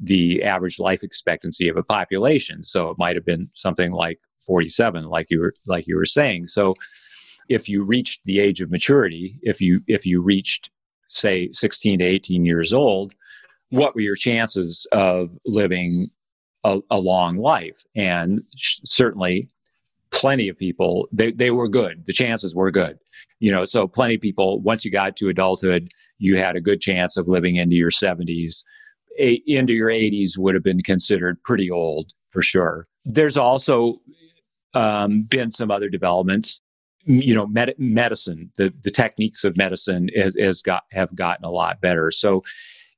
[0.00, 2.64] the average life expectancy of a population.
[2.64, 6.48] So it might have been something like 47, like you were like you were saying.
[6.48, 6.74] So
[7.48, 10.70] if you reached the age of maturity, if you if you reached
[11.08, 13.14] say 16 to 18 years old,
[13.70, 16.08] what were your chances of living
[16.64, 17.84] a, a long life?
[17.94, 19.48] And sh- certainly
[20.10, 22.04] plenty of people they, they were good.
[22.06, 22.98] The chances were good.
[23.40, 25.88] You know so plenty of people once you got to adulthood
[26.18, 28.62] you had a good chance of living into your 70s
[29.18, 32.86] a, into your 80s would have been considered pretty old for sure.
[33.04, 34.00] There's also
[34.74, 36.60] um, been some other developments
[37.06, 41.50] you know, med- medicine, the, the techniques of medicine has, has got, have gotten a
[41.50, 42.10] lot better.
[42.10, 42.42] So,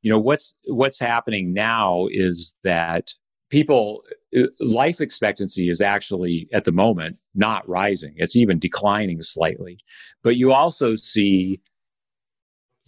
[0.02, 3.10] you know, what's, what's happening now is that
[3.50, 4.02] people,
[4.36, 8.14] uh, life expectancy is actually at the moment not rising.
[8.16, 9.78] It's even declining slightly.
[10.22, 11.60] But you also see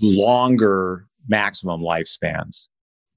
[0.01, 2.69] longer maximum lifespans.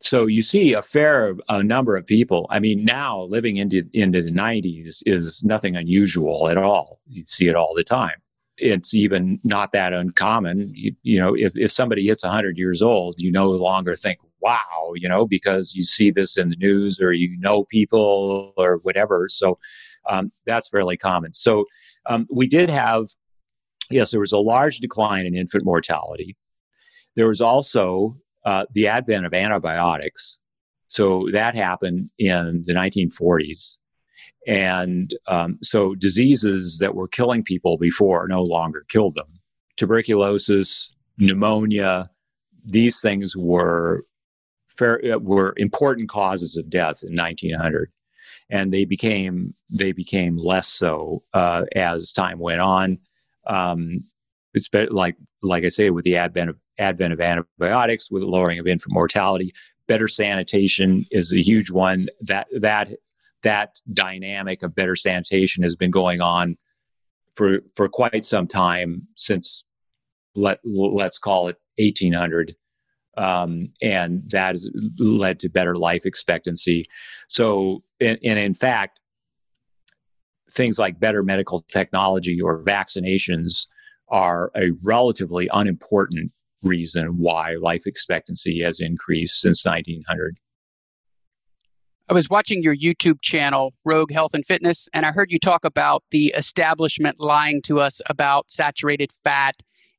[0.02, 2.48] So you see a fair a number of people.
[2.50, 7.00] I mean, now living into into the 90s is nothing unusual at all.
[7.08, 8.16] You see it all the time.
[8.58, 10.72] It's even not that uncommon.
[10.74, 14.94] You, you know, if if somebody hits 100 years old, you no longer think, "Wow,"
[14.96, 19.28] you know, because you see this in the news or you know people or whatever.
[19.30, 19.60] So
[20.10, 21.34] um, that's fairly common.
[21.34, 21.66] So
[22.08, 23.08] um, we did have,
[23.90, 26.36] yes, there was a large decline in infant mortality.
[27.16, 28.16] There was also
[28.46, 30.38] uh, the advent of antibiotics.
[30.88, 33.78] So that happened in the 1940s.
[34.48, 39.40] And um, so diseases that were killing people before no longer killed them.
[39.78, 42.10] Tuberculosis, pneumonia,
[42.66, 44.06] these things were
[44.70, 47.92] fair, uh, were important causes of death in 1900,
[48.50, 53.00] and they became they became less so uh, as time went on.
[53.48, 53.98] Um,
[54.54, 58.68] it's like like I say, with the advent of advent of antibiotics, with lowering of
[58.68, 59.54] infant mortality.
[59.88, 62.08] Better sanitation is a huge one.
[62.22, 62.90] That that
[63.44, 66.58] that dynamic of better sanitation has been going on
[67.36, 69.64] for for quite some time since
[70.36, 72.56] let let's call it 1800
[73.18, 74.70] um, and that has
[75.00, 76.88] led to better life expectancy
[77.28, 79.00] so and, and in fact
[80.52, 83.68] things like better medical technology or vaccinations
[84.10, 86.32] are a relatively unimportant
[86.64, 90.38] reason why life expectancy has increased since 1900.
[92.10, 95.64] I was watching your YouTube channel, Rogue Health and Fitness, and I heard you talk
[95.64, 99.56] about the establishment lying to us about saturated fat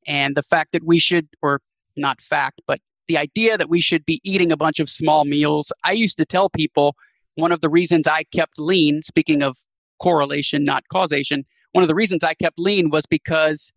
[0.07, 1.61] and the fact that we should, or
[1.97, 5.73] not fact, but the idea that we should be eating a bunch of small meals.
[5.85, 6.97] I used to tell people
[7.37, 9.57] one of the reasons I kept lean, speaking of
[9.99, 13.73] correlation, not causation, one of the reasons I kept lean was because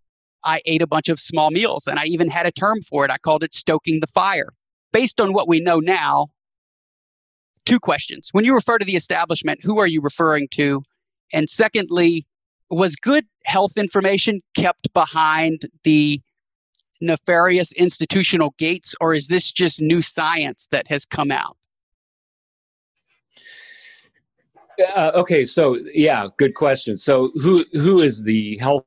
[0.45, 3.11] I ate a bunch of small meals and I even had a term for it.
[3.11, 4.49] I called it stoking the fire.
[4.93, 6.27] Based on what we know now,
[7.65, 8.29] two questions.
[8.31, 10.83] When you refer to the establishment, who are you referring to?
[11.33, 12.25] And secondly,
[12.69, 16.21] was good health information kept behind the
[17.01, 21.57] nefarious institutional gates, or is this just new science that has come out?
[24.95, 26.97] Uh, okay, so yeah, good question.
[26.97, 28.85] So who who is the health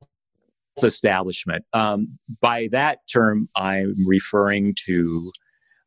[0.85, 1.65] establishment.
[1.73, 2.09] Um,
[2.41, 5.33] by that term, I'm referring to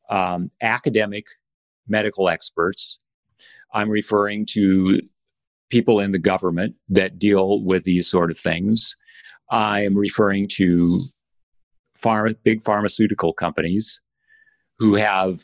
[0.09, 1.25] um, academic
[1.87, 2.99] medical experts.
[3.73, 5.01] I'm referring to
[5.69, 8.95] people in the government that deal with these sort of things.
[9.49, 11.03] I am referring to
[11.97, 13.99] pharma, big pharmaceutical companies
[14.77, 15.39] who have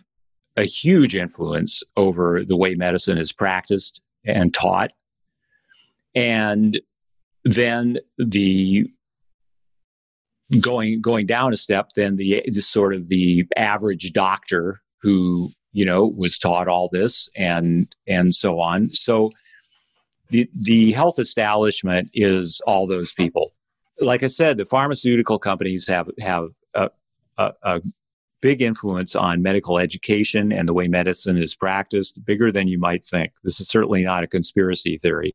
[0.58, 4.92] a huge influence over the way medicine is practiced and taught.
[6.16, 6.78] And
[7.44, 8.90] then the
[10.62, 15.86] going going down a step than the, the sort of the average doctor who you
[15.86, 18.90] know was taught all this and and so on.
[18.90, 19.32] So
[20.30, 23.54] the the health establishment is all those people.
[24.00, 26.90] Like i said the pharmaceutical companies have have a,
[27.38, 27.82] a, a
[28.42, 33.04] big influence on medical education and the way medicine is practiced bigger than you might
[33.04, 33.32] think.
[33.44, 35.34] This is certainly not a conspiracy theory.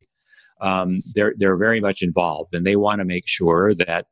[0.61, 4.07] Um, they're they're very much involved and they want to make sure that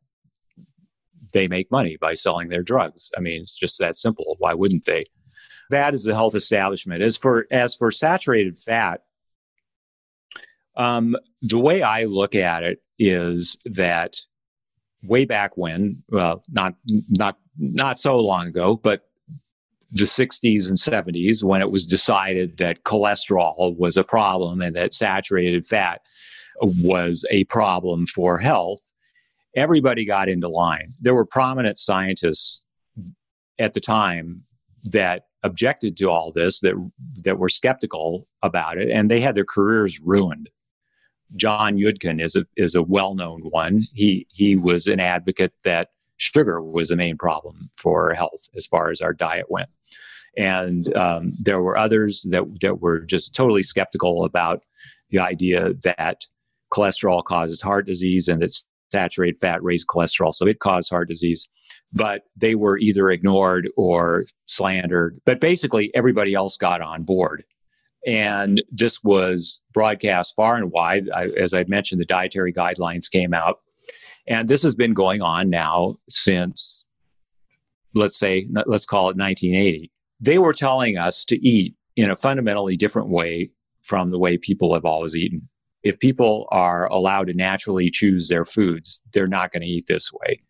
[1.32, 3.12] they make money by selling their drugs.
[3.18, 4.36] I mean, it's just that simple.
[4.40, 5.06] Why wouldn't they?
[5.70, 7.02] That is the health establishment.
[7.02, 9.02] As for as for saturated fat,
[10.76, 14.18] um, the way I look at it is that
[15.04, 16.76] way back when, well, not
[17.10, 19.08] not not so long ago, but
[19.92, 24.94] the 60s and 70s, when it was decided that cholesterol was a problem and that
[24.94, 26.02] saturated fat
[26.62, 28.80] was a problem for health,
[29.56, 30.94] everybody got into line.
[31.00, 32.64] There were prominent scientists
[33.60, 34.44] at the time
[34.84, 36.76] that objected to all this that
[37.24, 40.50] that were skeptical about it and they had their careers ruined.
[41.36, 43.82] John Yudkin is a is a well-known one.
[43.94, 48.92] He he was an advocate that sugar was the main problem for health as far
[48.92, 49.70] as our diet went.
[50.38, 54.64] And um, there were others that that were just totally skeptical about
[55.10, 56.26] the idea that
[56.72, 58.54] cholesterol causes heart disease and that
[58.92, 60.34] saturated fat raised cholesterol.
[60.34, 61.48] So it caused heart disease.
[61.94, 65.20] But they were either ignored or slandered.
[65.26, 67.44] But basically, everybody else got on board.
[68.06, 71.10] And this was broadcast far and wide.
[71.14, 73.60] I, as I mentioned, the dietary guidelines came out.
[74.28, 76.86] And this has been going on now since,
[77.94, 79.92] let's say, let's call it 1980.
[80.20, 84.74] They were telling us to eat in a fundamentally different way from the way people
[84.74, 85.50] have always eaten.
[85.84, 90.12] If people are allowed to naturally choose their foods, they're not going to eat this
[90.14, 90.42] way.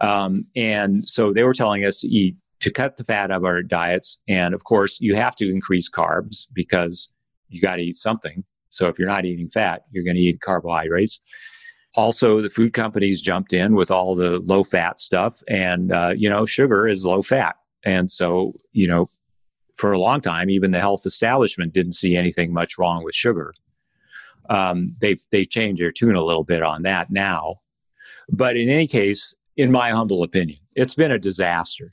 [0.00, 3.44] Um, and so they were telling us to eat to cut the fat out of
[3.44, 4.20] our diets.
[4.28, 7.12] And of course, you have to increase carbs because
[7.48, 8.44] you got to eat something.
[8.70, 11.22] So if you're not eating fat, you're going to eat carbohydrates.
[11.94, 16.28] Also, the food companies jumped in with all the low fat stuff, and uh, you
[16.28, 19.08] know, sugar is low fat, and so you know,
[19.76, 23.54] for a long time, even the health establishment didn't see anything much wrong with sugar.
[24.48, 27.56] Um, they've they've changed their tune a little bit on that now,
[28.30, 31.92] but in any case, in my humble opinion, it's been a disaster.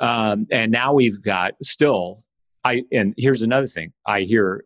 [0.00, 2.24] Um, and now we've got still,
[2.64, 4.64] I, and here's another thing I hear,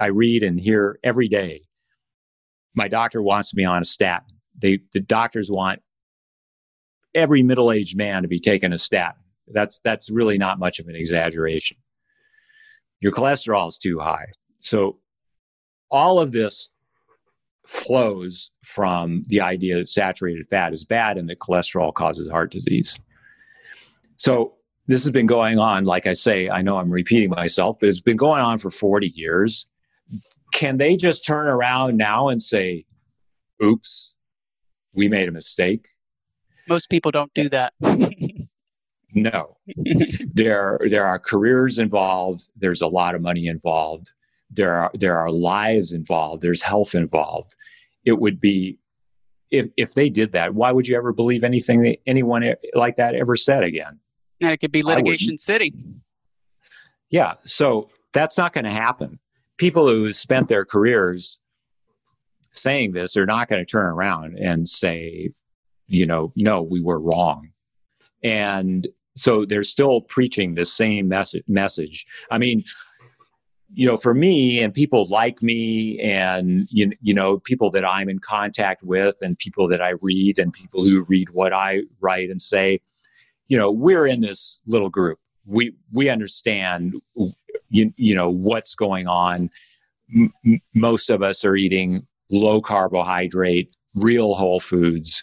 [0.00, 1.62] I read and hear every day.
[2.74, 4.38] My doctor wants me on a statin.
[4.58, 5.82] They, the doctors want
[7.14, 9.22] every middle-aged man to be taking a statin.
[9.46, 11.76] That's, that's really not much of an exaggeration.
[13.00, 14.26] Your cholesterol is too high.
[14.58, 14.98] So
[15.92, 16.70] all of this
[17.66, 22.98] flows from the idea that saturated fat is bad and that cholesterol causes heart disease.
[24.16, 24.54] So
[24.88, 28.00] this has been going on, like I say, I know I'm repeating myself, but it's
[28.00, 29.66] been going on for 40 years.
[30.52, 32.84] Can they just turn around now and say,
[33.62, 34.16] oops,
[34.94, 35.88] we made a mistake?
[36.68, 37.72] Most people don't do that.
[39.14, 39.56] no.
[40.34, 44.12] there, there are careers involved, there's a lot of money involved,
[44.52, 47.54] there are, there are lives involved, there's health involved.
[48.04, 48.78] It would be
[49.50, 53.14] if if they did that, why would you ever believe anything that anyone like that
[53.14, 54.00] ever said again?
[54.40, 55.72] And it could be litigation city.
[57.10, 57.34] Yeah.
[57.44, 59.20] So that's not going to happen.
[59.58, 61.38] People who spent their careers
[62.52, 65.30] saying this are not going to turn around and say,
[65.86, 67.50] you know, no, we were wrong.
[68.24, 71.44] And so they're still preaching the same message.
[71.46, 72.06] message.
[72.30, 72.64] I mean,
[73.74, 78.08] you know, for me and people like me and, you, you know, people that I'm
[78.08, 82.28] in contact with and people that I read and people who read what I write
[82.30, 82.80] and say,
[83.52, 85.18] you know we're in this little group.
[85.44, 86.94] We we understand
[87.68, 89.50] you, you know what's going on.
[90.14, 90.32] M-
[90.74, 95.22] most of us are eating low carbohydrate real whole foods.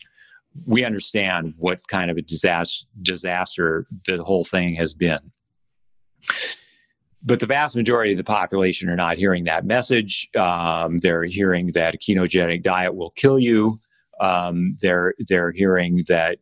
[0.67, 5.31] We understand what kind of a disaster disaster the whole thing has been
[7.23, 10.29] but the vast majority of the population are not hearing that message.
[10.35, 13.77] Um, they're hearing that a ketogenic diet will kill you.
[14.19, 16.39] Um, they're they're hearing that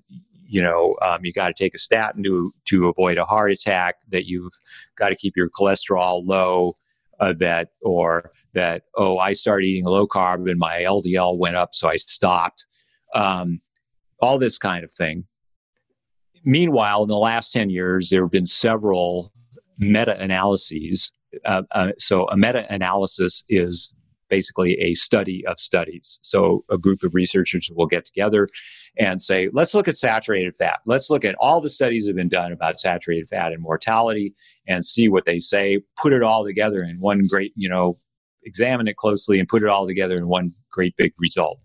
[0.48, 3.96] you know um, you got to take a statin to to avoid a heart attack
[4.10, 4.54] that you've
[4.98, 6.74] got to keep your cholesterol low
[7.20, 11.74] uh, that or that oh i started eating low carb and my ldl went up
[11.74, 12.66] so i stopped
[13.14, 13.60] um,
[14.22, 15.26] all this kind of thing
[16.44, 19.32] meanwhile in the last 10 years there have been several
[19.78, 21.12] meta-analyses
[21.46, 23.94] uh, uh, so a meta-analysis is
[24.30, 26.20] basically a study of studies.
[26.22, 28.50] So a group of researchers will get together
[28.98, 30.80] and say, let's look at saturated fat.
[30.86, 34.36] Let's look at all the studies that have been done about saturated fat and mortality
[34.68, 38.00] and see what they say, put it all together in one great, you know,
[38.44, 41.60] examine it closely and put it all together in one great big result.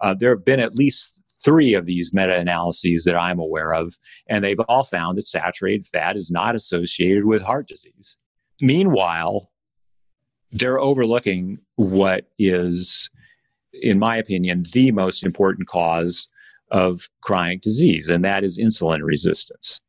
[0.00, 1.11] Uh, there have been at least
[1.44, 3.96] three of these meta analyses that I'm aware of,
[4.28, 8.16] and they've all found that saturated fat is not associated with heart disease.
[8.60, 9.50] Meanwhile,
[10.50, 13.10] they're overlooking what is,
[13.72, 16.28] in my opinion, the most important cause
[16.70, 19.80] of chronic disease, and that is insulin resistance.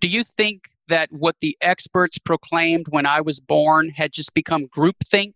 [0.00, 4.68] Do you think that what the experts proclaimed when I was born had just become
[4.68, 5.34] groupthink?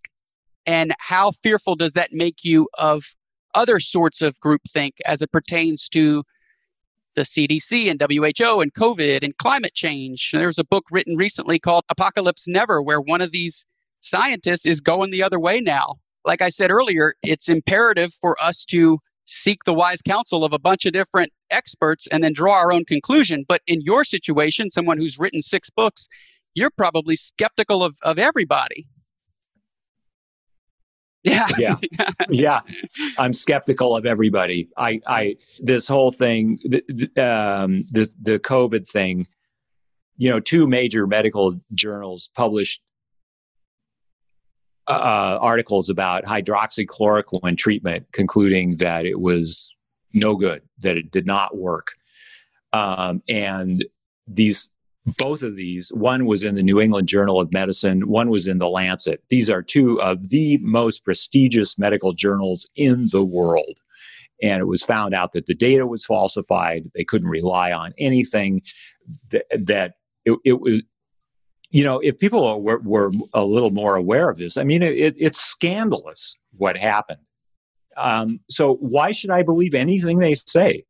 [0.64, 3.05] And how fearful does that make you of
[3.55, 6.22] other sorts of groupthink as it pertains to
[7.14, 10.30] the CDC and WHO and COVID and climate change?
[10.32, 13.66] There's a book written recently called Apocalypse Never, where one of these
[14.00, 15.96] scientists is going the other way now.
[16.24, 20.59] Like I said earlier, it's imperative for us to seek the wise counsel of a
[20.59, 23.44] bunch of different experts and then draw our own conclusion.
[23.48, 26.09] But in your situation, someone who's written six books,
[26.55, 28.86] you're probably skeptical of, of everybody.
[31.24, 31.46] Yeah.
[31.58, 31.76] Yeah.
[32.28, 32.60] yeah.
[33.18, 34.68] I'm skeptical of everybody.
[34.76, 36.82] I, I, this whole thing, the,
[37.16, 39.26] um, the, the COVID thing,
[40.16, 42.82] you know, two major medical journals published
[44.88, 49.74] uh, articles about hydroxychloroquine treatment, concluding that it was
[50.12, 51.92] no good, that it did not work.
[52.72, 53.84] Um, and
[54.26, 54.70] these,
[55.18, 58.59] both of these, one was in the New England Journal of Medicine, one was in
[58.59, 59.22] the Lancet.
[59.30, 63.80] These are two of the most prestigious medical journals in the world.
[64.42, 66.90] And it was found out that the data was falsified.
[66.94, 68.62] They couldn't rely on anything
[69.30, 69.94] that,
[70.24, 70.82] it, it was
[71.72, 75.16] you know, if people were, were a little more aware of this, I mean, it,
[75.18, 77.22] it's scandalous what happened.
[77.96, 80.84] Um, so why should I believe anything they say?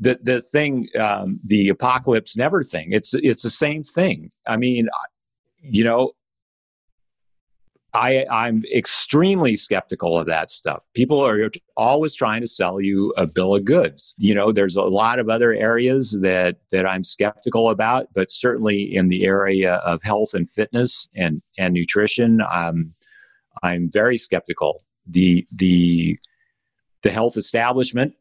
[0.00, 2.92] The the thing, um, the apocalypse never thing.
[2.92, 4.30] It's it's the same thing.
[4.46, 4.88] I mean,
[5.60, 6.12] you know,
[7.92, 10.84] I, I'm extremely skeptical of that stuff.
[10.94, 14.14] People are always trying to sell you a bill of goods.
[14.18, 18.94] You know, there's a lot of other areas that that I'm skeptical about, but certainly
[18.94, 22.94] in the area of health and fitness and and nutrition, um,
[23.62, 24.84] I'm very skeptical.
[25.06, 26.16] The the
[27.02, 28.14] the health establishment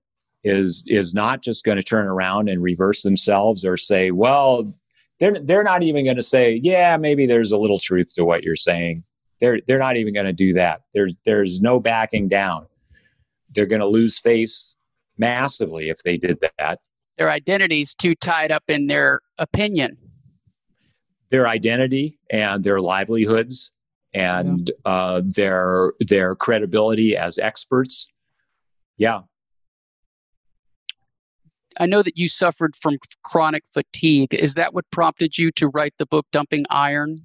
[0.44, 4.72] is is not just going to turn around and reverse themselves or say, well,
[5.20, 8.44] they're they're not even going to say, yeah, maybe there's a little truth to what
[8.44, 9.04] you're saying
[9.40, 10.82] they're they're not even going to do that.
[10.94, 12.68] There's there's no backing down.
[13.52, 14.76] They're going to lose face
[15.18, 16.80] massively if they did that.
[17.18, 19.98] Their identity's too tied up in their opinion.
[21.30, 23.72] Their identity and their livelihoods
[24.14, 24.92] and yeah.
[24.92, 28.08] uh, their their credibility as experts.
[28.98, 29.22] Yeah.
[31.80, 34.34] I know that you suffered from chronic fatigue.
[34.34, 37.18] Is that what prompted you to write the book Dumping Iron?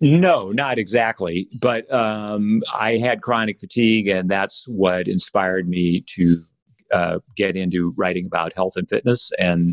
[0.00, 1.46] No, not exactly.
[1.60, 6.42] But um, I had chronic fatigue, and that's what inspired me to
[6.90, 9.30] uh, get into writing about health and fitness.
[9.38, 9.72] And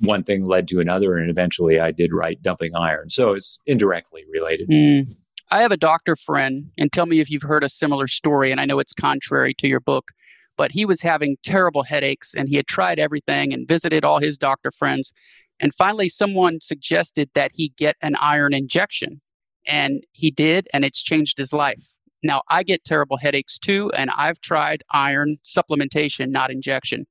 [0.00, 3.08] one thing led to another, and eventually I did write Dumping Iron.
[3.08, 4.68] So it's indirectly related.
[4.68, 5.14] Mm.
[5.50, 8.52] I have a doctor friend, and tell me if you've heard a similar story.
[8.52, 10.12] And I know it's contrary to your book,
[10.60, 14.36] but he was having terrible headaches, and he had tried everything and visited all his
[14.36, 15.10] doctor friends.
[15.58, 19.22] And finally, someone suggested that he get an iron injection.
[19.66, 21.82] And he did, and it's changed his life.
[22.22, 27.06] Now, I get terrible headaches too, and I've tried iron supplementation, not injection,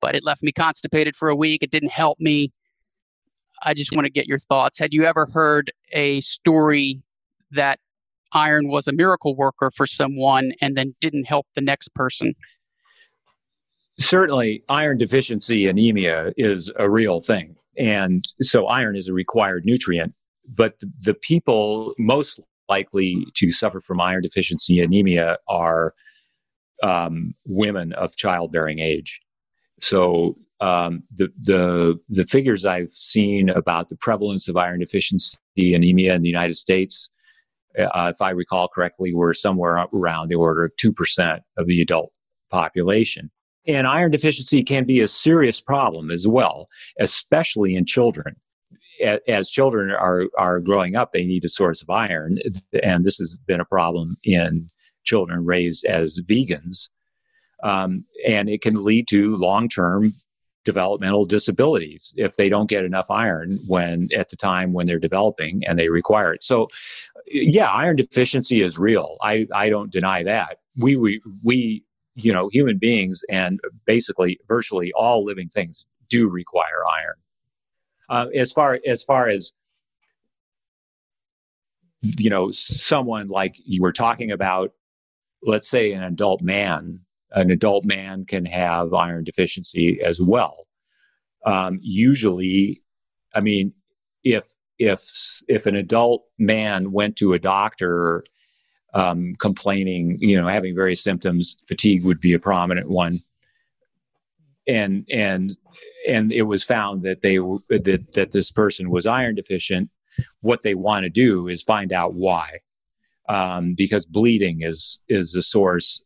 [0.00, 1.62] but it left me constipated for a week.
[1.62, 2.54] It didn't help me.
[3.66, 4.78] I just want to get your thoughts.
[4.78, 7.02] Had you ever heard a story
[7.50, 7.78] that
[8.32, 12.34] iron was a miracle worker for someone and then didn't help the next person?
[13.98, 17.56] Certainly, iron deficiency anemia is a real thing.
[17.76, 20.14] And so, iron is a required nutrient
[20.46, 25.94] but the, the people most likely to suffer from iron deficiency anemia are
[26.82, 29.20] um, women of childbearing age.
[29.80, 36.14] So um, the the the figures I've seen about the prevalence of iron deficiency anemia
[36.14, 37.10] in the United States,
[37.78, 41.80] uh, if I recall correctly, were somewhere around the order of two percent of the
[41.80, 42.12] adult
[42.50, 43.30] population.
[43.66, 48.36] And iron deficiency can be a serious problem as well, especially in children
[49.28, 52.38] as children are are growing up, they need a source of iron,
[52.82, 54.68] and this has been a problem in
[55.04, 56.88] children raised as vegans,
[57.62, 60.12] um, and it can lead to long term
[60.64, 65.62] developmental disabilities if they don't get enough iron when at the time when they're developing
[65.66, 66.42] and they require it.
[66.42, 66.68] So,
[67.26, 69.16] yeah, iron deficiency is real.
[69.22, 70.58] I I don't deny that.
[70.80, 71.84] We we we
[72.14, 77.14] you know human beings and basically virtually all living things do require iron.
[78.08, 79.52] Uh, as far as far as
[82.18, 84.72] you know, someone like you were talking about,
[85.42, 87.00] let's say an adult man,
[87.32, 90.66] an adult man can have iron deficiency as well.
[91.44, 92.82] Um, usually,
[93.34, 93.72] I mean,
[94.22, 95.10] if if
[95.48, 98.24] if an adult man went to a doctor
[98.94, 103.20] um, complaining, you know, having various symptoms, fatigue would be a prominent one,
[104.66, 105.50] and and
[106.08, 109.90] and it was found that they that that this person was iron deficient.
[110.42, 112.60] What they want to do is find out why,
[113.28, 116.02] um, because bleeding is is a source.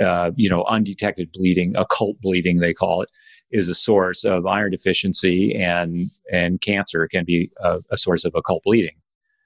[0.00, 3.10] Uh, you know, undetected bleeding, occult bleeding, they call it,
[3.50, 8.34] is a source of iron deficiency, and and cancer can be a, a source of
[8.34, 8.96] occult bleeding.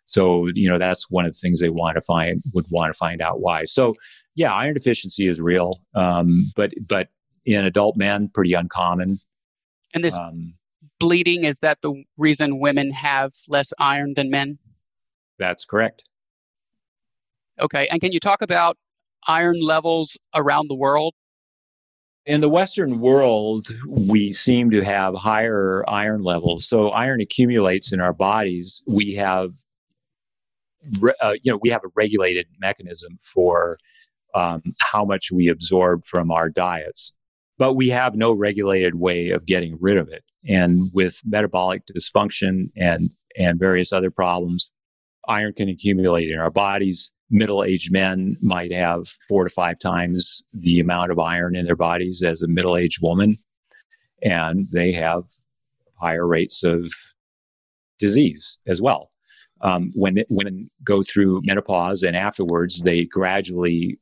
[0.05, 2.98] So you know that's one of the things they want to find would want to
[2.98, 3.64] find out why.
[3.64, 3.94] So
[4.34, 7.09] yeah, iron deficiency is real, um, but but
[7.44, 9.16] in adult men, pretty uncommon.
[9.94, 10.55] And this um,
[10.98, 14.59] bleeding is that the reason women have less iron than men?
[15.38, 16.05] That's correct.
[17.61, 17.88] Okay.
[17.90, 18.78] And can you talk about
[19.28, 21.14] iron levels around the world?
[22.24, 23.66] In the Western world,
[24.09, 26.68] we seem to have higher iron levels.
[26.68, 28.80] So iron accumulates in our bodies.
[28.86, 29.50] We have,
[31.20, 33.78] uh, you know, we have a regulated mechanism for
[34.35, 37.12] um, how much we absorb from our diets
[37.62, 40.24] but we have no regulated way of getting rid of it.
[40.49, 43.03] And with metabolic dysfunction and,
[43.39, 44.68] and various other problems,
[45.28, 47.12] iron can accumulate in our bodies.
[47.30, 51.76] Middle aged men might have four to five times the amount of iron in their
[51.76, 53.37] bodies as a middle aged woman.
[54.24, 55.22] And they have
[56.01, 56.93] higher rates of
[58.01, 59.11] disease as well.
[59.62, 63.98] Um, when women go through menopause and afterwards, they gradually,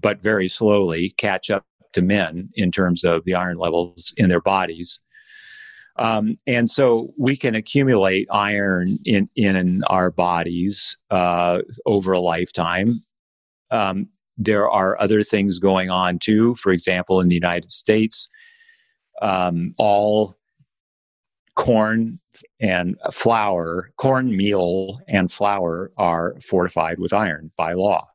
[0.00, 4.40] but very slowly, catch up to men in terms of the iron levels in their
[4.40, 5.00] bodies.
[5.96, 12.94] Um, and so we can accumulate iron in, in our bodies uh, over a lifetime.
[13.70, 14.08] Um,
[14.38, 16.54] there are other things going on too.
[16.54, 18.28] For example, in the United States,
[19.20, 20.38] um, all
[21.60, 22.18] corn
[22.58, 28.08] and flour, corn meal and flour are fortified with iron by law.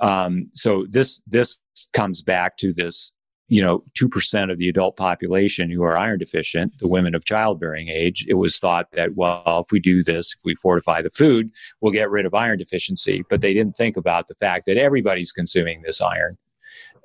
[0.00, 1.60] Um, so this this
[1.92, 3.12] comes back to this
[3.48, 7.90] you know, 2% of the adult population who are iron deficient, the women of childbearing
[7.90, 11.50] age, it was thought that, well, if we do this, if we fortify the food,
[11.82, 13.22] we'll get rid of iron deficiency.
[13.28, 16.38] But they didn't think about the fact that everybody's consuming this iron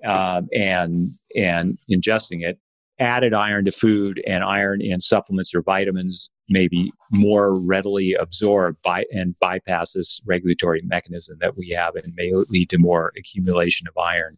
[0.05, 0.95] uh, and,
[1.35, 2.59] and ingesting it.
[2.99, 8.81] Added iron to food and iron in supplements or vitamins may be more readily absorbed
[8.81, 13.87] by and bypass this regulatory mechanism that we have and may lead to more accumulation
[13.87, 14.37] of iron.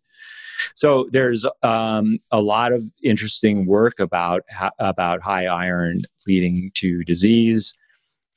[0.75, 4.43] So there's um, a lot of interesting work about
[4.79, 7.73] about high iron leading to disease.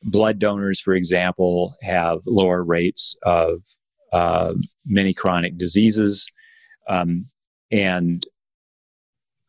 [0.05, 3.63] Blood donors, for example, have lower rates of
[4.13, 4.55] uh,
[4.85, 6.31] many chronic diseases,
[6.89, 7.25] um,
[7.71, 8.27] and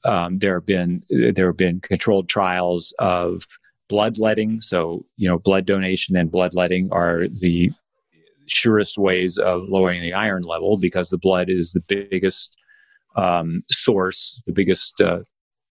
[0.06, 3.44] um, there have been there have been controlled trials of
[3.90, 4.60] bloodletting.
[4.62, 7.72] So you know, blood donation and bloodletting are the
[8.48, 12.56] surest ways of lowering the iron level because the blood is the biggest
[13.16, 15.20] um, source, the biggest uh,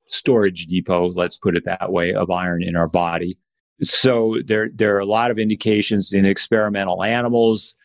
[0.06, 3.38] storage depot, let's put it that way, of iron in our body.
[3.82, 7.76] So there, there are a lot of indications in experimental animals.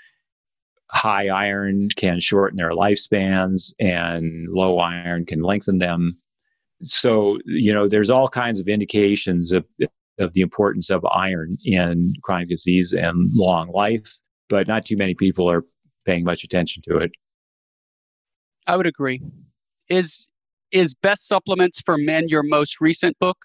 [0.90, 6.16] High iron can shorten their lifespans, and low iron can lengthen them.
[6.84, 9.64] So you know, there's all kinds of indications of
[10.18, 15.14] of the importance of iron in chronic disease and long life, but not too many
[15.14, 15.64] people are
[16.04, 17.10] paying much attention to it.
[18.66, 19.20] I would agree.
[19.88, 20.28] Is
[20.70, 23.36] is Best Supplements for Men your most recent book?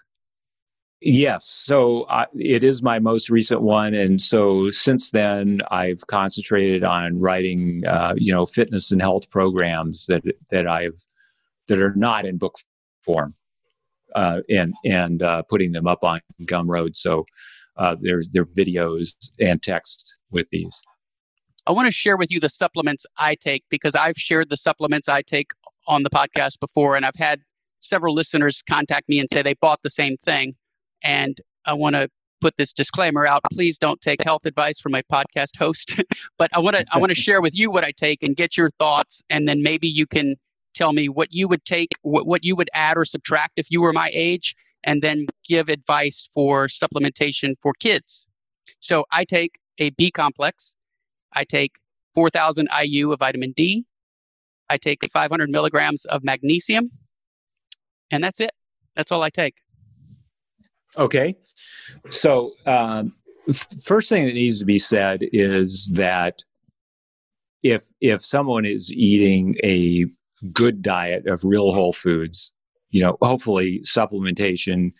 [1.02, 1.46] Yes.
[1.46, 3.94] So uh, it is my most recent one.
[3.94, 10.06] And so since then, I've concentrated on writing, uh, you know, fitness and health programs
[10.06, 11.06] that, that I've,
[11.68, 12.56] that are not in book
[13.04, 13.34] form,
[14.14, 16.96] uh, and, and, uh, putting them up on Gumroad.
[16.96, 17.24] So,
[17.76, 20.80] uh, there's, there are videos and text with these.
[21.66, 25.08] I want to share with you the supplements I take because I've shared the supplements
[25.08, 25.50] I take
[25.86, 27.40] on the podcast before, and I've had
[27.80, 30.54] several listeners contact me and say they bought the same thing.
[31.02, 31.36] And
[31.66, 32.08] I want to
[32.40, 33.42] put this disclaimer out.
[33.52, 36.00] Please don't take health advice from my podcast host.
[36.38, 38.56] but I want to I want to share with you what I take and get
[38.56, 40.36] your thoughts, and then maybe you can
[40.74, 43.82] tell me what you would take, what, what you would add or subtract if you
[43.82, 44.54] were my age,
[44.84, 48.26] and then give advice for supplementation for kids.
[48.80, 50.76] So I take a B complex.
[51.34, 51.72] I take
[52.14, 53.84] 4,000 IU of vitamin D.
[54.68, 56.90] I take 500 milligrams of magnesium,
[58.10, 58.52] and that's it.
[58.96, 59.56] That's all I take.
[60.96, 61.36] Okay.
[62.08, 63.12] So, um,
[63.84, 66.42] first thing that needs to be said is that
[67.62, 70.06] if if someone is eating a
[70.52, 72.52] good diet of real whole foods,
[72.90, 74.92] you know, hopefully supplementation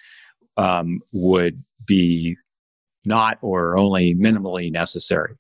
[0.57, 2.37] um, would be
[3.05, 5.37] not or only minimally necessary.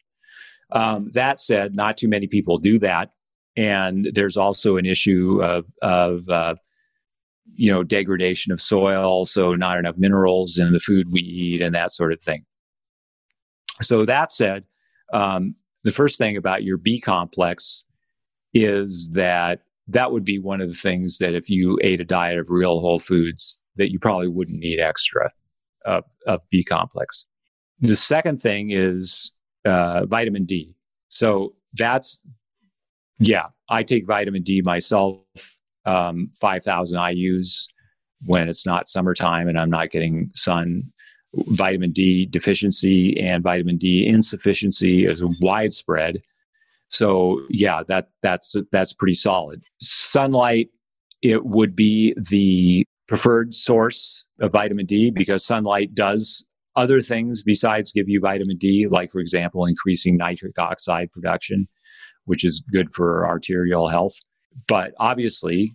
[0.73, 3.11] Um, that said, not too many people do that,
[3.57, 6.55] and there's also an issue of of uh,
[7.55, 11.75] you know degradation of soil, so not enough minerals in the food we eat, and
[11.75, 12.45] that sort of thing.
[13.83, 14.65] So that said,
[15.13, 17.85] um, the first thing about your B complex
[18.55, 19.63] is that
[19.93, 22.81] that would be one of the things that if you ate a diet of real
[22.81, 25.33] whole foods, that you probably wouldn't need extra
[25.85, 27.27] of, of B complex.
[27.81, 29.33] The second thing is
[29.65, 30.75] uh, vitamin D.
[31.09, 32.25] So that's,
[33.19, 35.21] yeah, I take vitamin D myself,
[35.87, 37.67] um, 5,000 IUs
[38.27, 40.83] when it's not summertime and I'm not getting sun.
[41.35, 46.21] Vitamin D deficiency and vitamin D insufficiency is widespread.
[46.91, 49.63] So yeah, that that's that's pretty solid.
[49.81, 50.69] Sunlight,
[51.23, 57.93] it would be the preferred source of vitamin D because sunlight does other things besides
[57.93, 61.67] give you vitamin D, like, for example, increasing nitric oxide production,
[62.25, 64.15] which is good for arterial health.
[64.69, 65.75] But obviously,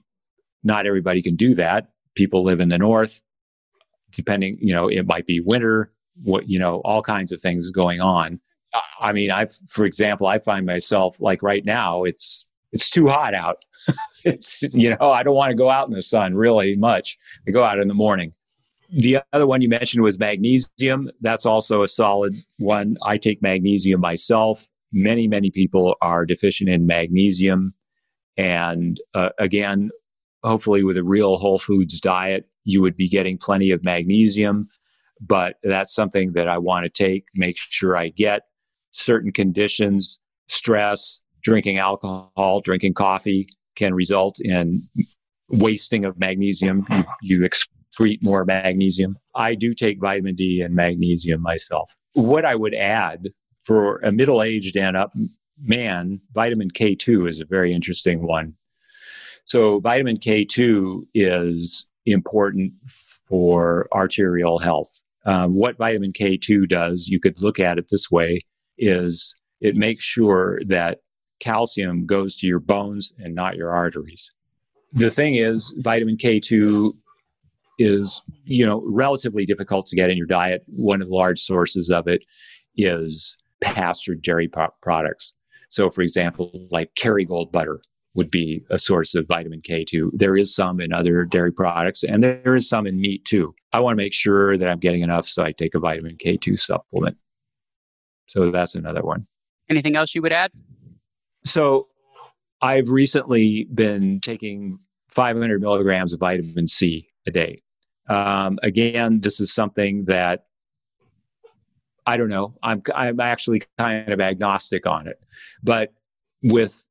[0.63, 1.89] not everybody can do that.
[2.15, 3.21] People live in the north,
[4.11, 5.91] depending, you know, it might be winter,
[6.23, 8.39] what, you know, all kinds of things going on.
[8.99, 13.33] I mean, I, for example, I find myself like right now, it's, it's too hot
[13.33, 13.57] out.
[14.25, 17.17] it's, you know, I don't want to go out in the sun really much.
[17.47, 18.33] I go out in the morning
[18.89, 21.09] The other one you mentioned was magnesium.
[21.21, 22.95] That's also a solid one.
[23.05, 24.67] I take magnesium myself.
[24.91, 27.73] Many, many people are deficient in magnesium.
[28.37, 29.89] And uh, again,
[30.43, 34.67] hopefully, with a real whole foods diet, you would be getting plenty of magnesium.
[35.21, 38.43] But that's something that I want to take, make sure I get
[38.95, 44.73] certain conditions, stress, drinking alcohol, drinking coffee can result in
[45.49, 46.85] wasting of magnesium.
[46.89, 49.17] You, you excrete more magnesium.
[49.35, 51.95] I do take vitamin D and magnesium myself.
[52.13, 53.27] What I would add
[53.61, 55.11] for a middle aged and up
[55.61, 58.53] man, vitamin K2 is a very interesting one.
[59.45, 62.73] So, vitamin K2 is important
[63.27, 64.89] for arterial health.
[65.25, 68.39] Um, what vitamin K2 does, you could look at it this way,
[68.77, 70.99] is it makes sure that
[71.39, 74.31] calcium goes to your bones and not your arteries.
[74.93, 76.93] The thing is, vitamin K2
[77.77, 80.63] is, you know, relatively difficult to get in your diet.
[80.67, 82.23] One of the large sources of it
[82.77, 85.33] is pastured dairy pro- products.
[85.69, 87.81] So, for example, like Kerrygold butter
[88.13, 90.11] would be a source of vitamin K2.
[90.13, 93.53] There is some in other dairy products, and there is some in meat too.
[93.73, 96.57] I want to make sure that I'm getting enough, so I take a vitamin K2
[96.57, 97.17] supplement.
[98.27, 99.25] So that's another one.
[99.69, 100.51] Anything else you would add?
[101.43, 101.87] So
[102.61, 104.77] I've recently been taking
[105.09, 107.61] 500 milligrams of vitamin C a day.
[108.09, 110.45] Um, again, this is something that
[112.05, 112.55] I don't know.
[112.61, 115.19] I'm I'm actually kind of agnostic on it,
[115.63, 115.93] but
[116.43, 116.87] with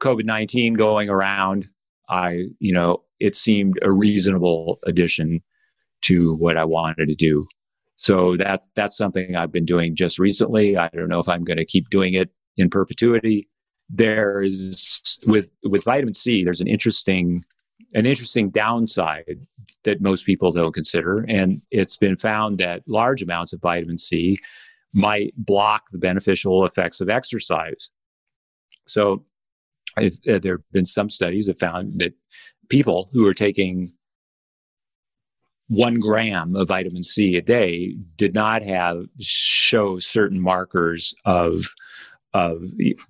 [0.00, 1.66] COVID nineteen going around,
[2.08, 5.40] I you know it seemed a reasonable addition
[6.02, 7.46] to what I wanted to do.
[7.96, 10.76] So that that's something I've been doing just recently.
[10.76, 13.48] I don't know if I'm going to keep doing it in perpetuity.
[13.88, 17.42] There's with with vitamin C, there's an interesting
[17.94, 19.46] an interesting downside
[19.84, 24.38] that most people don't consider, and it's been found that large amounts of vitamin C
[24.94, 27.90] might block the beneficial effects of exercise.
[28.86, 29.24] So,
[29.96, 32.14] if, uh, there have been some studies that found that
[32.68, 33.90] people who are taking
[35.68, 41.66] one gram of vitamin C a day did not have show certain markers of
[42.34, 42.64] of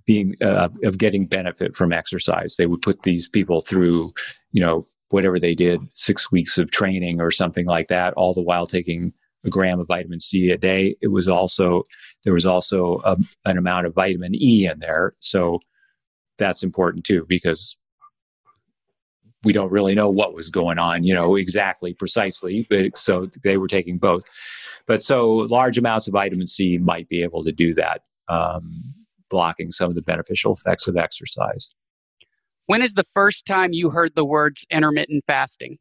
[0.04, 2.56] being uh, of getting benefit from exercise.
[2.56, 4.12] They would put these people through,
[4.52, 8.42] you know, whatever they did, six weeks of training or something like that, all the
[8.42, 9.12] while taking
[9.44, 10.96] a gram of vitamin C a day.
[11.00, 11.84] It was also
[12.22, 15.60] there was also a, an amount of vitamin E in there, so
[16.38, 17.78] that's important too because
[19.44, 22.66] we don't really know what was going on, you know, exactly precisely.
[22.68, 24.24] But so they were taking both.
[24.86, 28.70] But so large amounts of vitamin C might be able to do that, um,
[29.30, 31.72] blocking some of the beneficial effects of exercise.
[32.66, 35.78] When is the first time you heard the words intermittent fasting?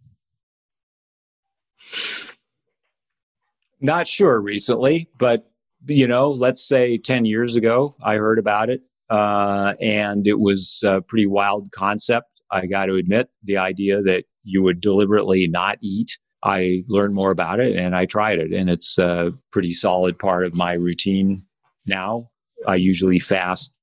[3.82, 5.50] Not sure recently, but
[5.88, 8.82] you know, let's say 10 years ago, I heard about it.
[9.10, 14.26] Uh, and it was a pretty wild concept I got to admit, the idea that
[14.44, 16.18] you would deliberately not eat.
[16.44, 20.46] I learned more about it and I tried it, and it's a pretty solid part
[20.46, 21.42] of my routine
[21.86, 22.28] now.
[22.68, 23.74] I usually fast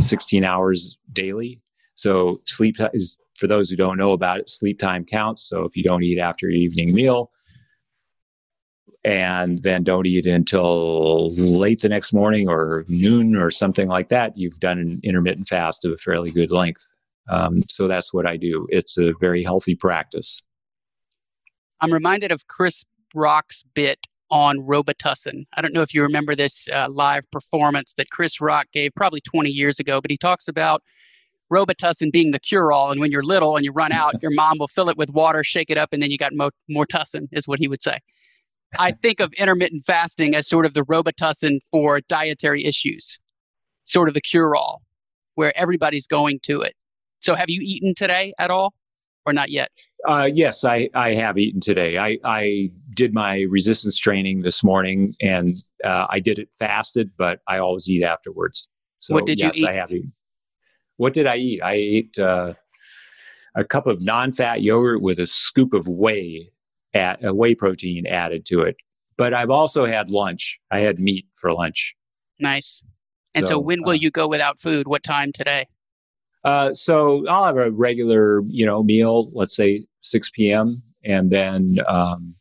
[0.00, 1.62] 16 hours daily.
[1.94, 5.48] So, sleep is for those who don't know about it, sleep time counts.
[5.48, 7.30] So, if you don't eat after your evening meal,
[9.04, 14.36] and then don't eat until late the next morning or noon or something like that,
[14.36, 16.86] you've done an intermittent fast of a fairly good length.
[17.30, 18.66] Um, so that's what I do.
[18.70, 20.42] It's a very healthy practice.
[21.80, 25.44] I'm reminded of Chris Rock's bit on Robitussin.
[25.56, 29.20] I don't know if you remember this uh, live performance that Chris Rock gave probably
[29.20, 30.82] 20 years ago, but he talks about
[31.52, 32.90] Robitussin being the cure all.
[32.90, 35.42] And when you're little and you run out, your mom will fill it with water,
[35.42, 37.98] shake it up, and then you got more, more tussin, is what he would say.
[38.78, 43.18] I think of intermittent fasting as sort of the Robitussin for dietary issues,
[43.82, 44.82] sort of the cure all,
[45.34, 46.74] where everybody's going to it.
[47.20, 48.74] So have you eaten today at all
[49.26, 49.68] or not yet?
[50.08, 51.98] Uh, yes, I, I have eaten today.
[51.98, 55.54] I, I did my resistance training this morning and
[55.84, 58.66] uh, I did it fasted, but I always eat afterwards.
[58.96, 59.68] So, what did yes, you eat?
[59.68, 60.12] I have eaten.
[60.96, 61.62] What did I eat?
[61.62, 62.54] I ate uh,
[63.54, 66.50] a cup of non fat yogurt with a scoop of whey,
[66.94, 68.76] at, a whey protein added to it.
[69.16, 70.58] But I've also had lunch.
[70.70, 71.94] I had meat for lunch.
[72.38, 72.82] Nice.
[73.34, 74.88] And so, so when will uh, you go without food?
[74.88, 75.66] What time today?
[76.44, 81.66] Uh, so I'll have a regular, you know, meal, let's say 6 p.m., and then
[81.86, 82.34] um,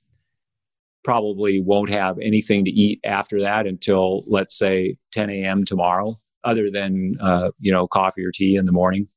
[1.04, 5.66] probably won't have anything to eat after that until, let's say, 10 a.m.
[5.66, 9.08] tomorrow, other than, uh, you know, coffee or tea in the morning.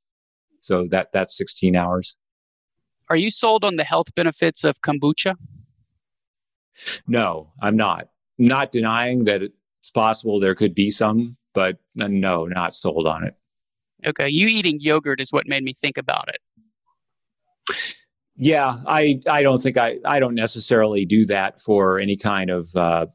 [0.60, 2.16] So that that's 16 hours.
[3.10, 5.34] Are you sold on the health benefits of kombucha?
[7.06, 8.08] No, I'm not.
[8.38, 13.34] Not denying that it's possible there could be some, but no, not sold on it.
[14.04, 16.38] Okay, you eating yogurt is what made me think about it.
[18.36, 22.74] Yeah, I I don't think I I don't necessarily do that for any kind of
[22.74, 23.06] uh,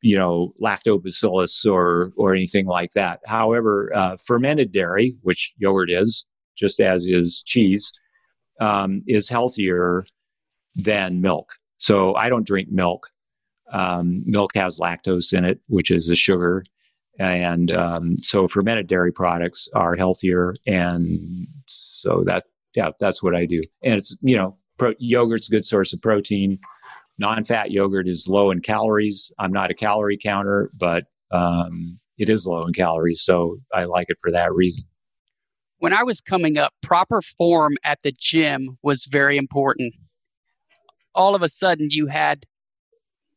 [0.00, 3.20] you know lactobacillus or or anything like that.
[3.26, 6.24] However, uh, fermented dairy, which yogurt is,
[6.56, 7.92] just as is cheese,
[8.60, 10.06] um, is healthier
[10.76, 11.54] than milk.
[11.78, 13.10] So I don't drink milk.
[13.72, 16.64] Um, milk has lactose in it, which is a sugar,
[17.18, 21.04] and um, so fermented dairy products are healthier, and
[21.66, 22.44] so that
[22.76, 23.62] yeah, that's what I do.
[23.82, 26.58] And it's you know, pro- yogurt's a good source of protein.
[27.18, 29.30] Non-fat yogurt is low in calories.
[29.38, 34.06] I'm not a calorie counter, but um, it is low in calories, so I like
[34.08, 34.84] it for that reason.
[35.78, 39.94] When I was coming up, proper form at the gym was very important.
[41.14, 42.46] All of a sudden, you had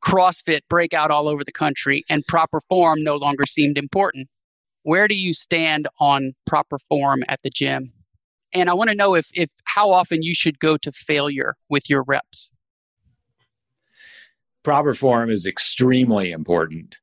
[0.04, 4.28] CrossFit break out all over the country, and proper form no longer seemed important.
[4.84, 7.92] Where do you stand on proper form at the gym?
[8.54, 11.90] And I want to know if, if how often you should go to failure with
[11.90, 12.52] your reps.
[14.64, 16.98] Proper form is extremely important.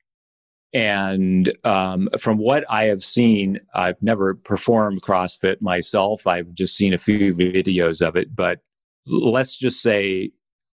[0.72, 6.26] And um, from what I have seen, I've never performed CrossFit myself.
[6.26, 8.34] I've just seen a few videos of it.
[8.34, 8.60] But
[9.06, 10.32] let's just say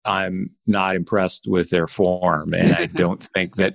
[0.05, 2.53] I'm not impressed with their form.
[2.53, 3.73] And I don't think that.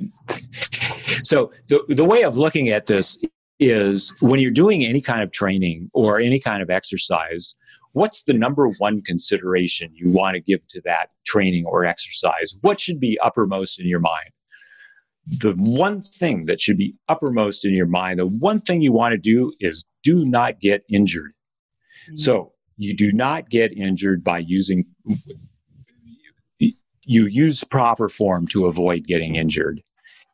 [1.24, 3.18] so the, the way of looking at this
[3.58, 7.54] is when you're doing any kind of training or any kind of exercise,
[7.92, 12.56] what's the number one consideration you want to give to that training or exercise?
[12.62, 14.30] What should be uppermost in your mind?
[15.26, 19.12] The one thing that should be uppermost in your mind, the one thing you want
[19.12, 21.32] to do is do not get injured.
[22.06, 22.16] Mm-hmm.
[22.16, 24.86] So you do not get injured by using,
[27.10, 29.82] you use proper form to avoid getting injured.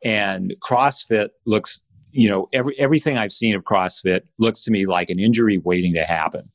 [0.03, 5.09] And CrossFit looks you know, every everything I've seen of CrossFit looks to me like
[5.09, 6.49] an injury waiting to happen.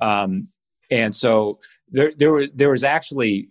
[0.00, 0.48] Um,
[0.90, 1.58] and so
[1.90, 3.48] there, there was there was actually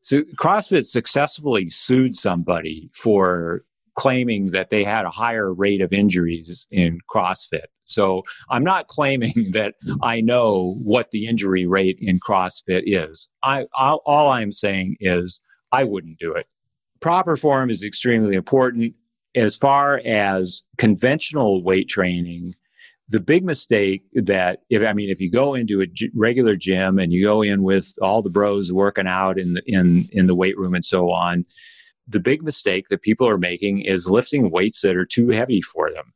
[0.00, 3.64] so CrossFit successfully sued somebody for
[3.94, 7.66] claiming that they had a higher rate of injuries in CrossFit.
[7.88, 13.28] So I'm not claiming that I know what the injury rate in CrossFit is.
[13.42, 16.46] I, I all I'm saying is I wouldn't do it.
[17.00, 18.94] Proper form is extremely important
[19.34, 22.54] as far as conventional weight training,
[23.08, 26.98] the big mistake that if I mean if you go into a g- regular gym
[26.98, 30.34] and you go in with all the bros working out in the in in the
[30.34, 31.46] weight room and so on,
[32.06, 35.90] the big mistake that people are making is lifting weights that are too heavy for
[35.90, 36.12] them.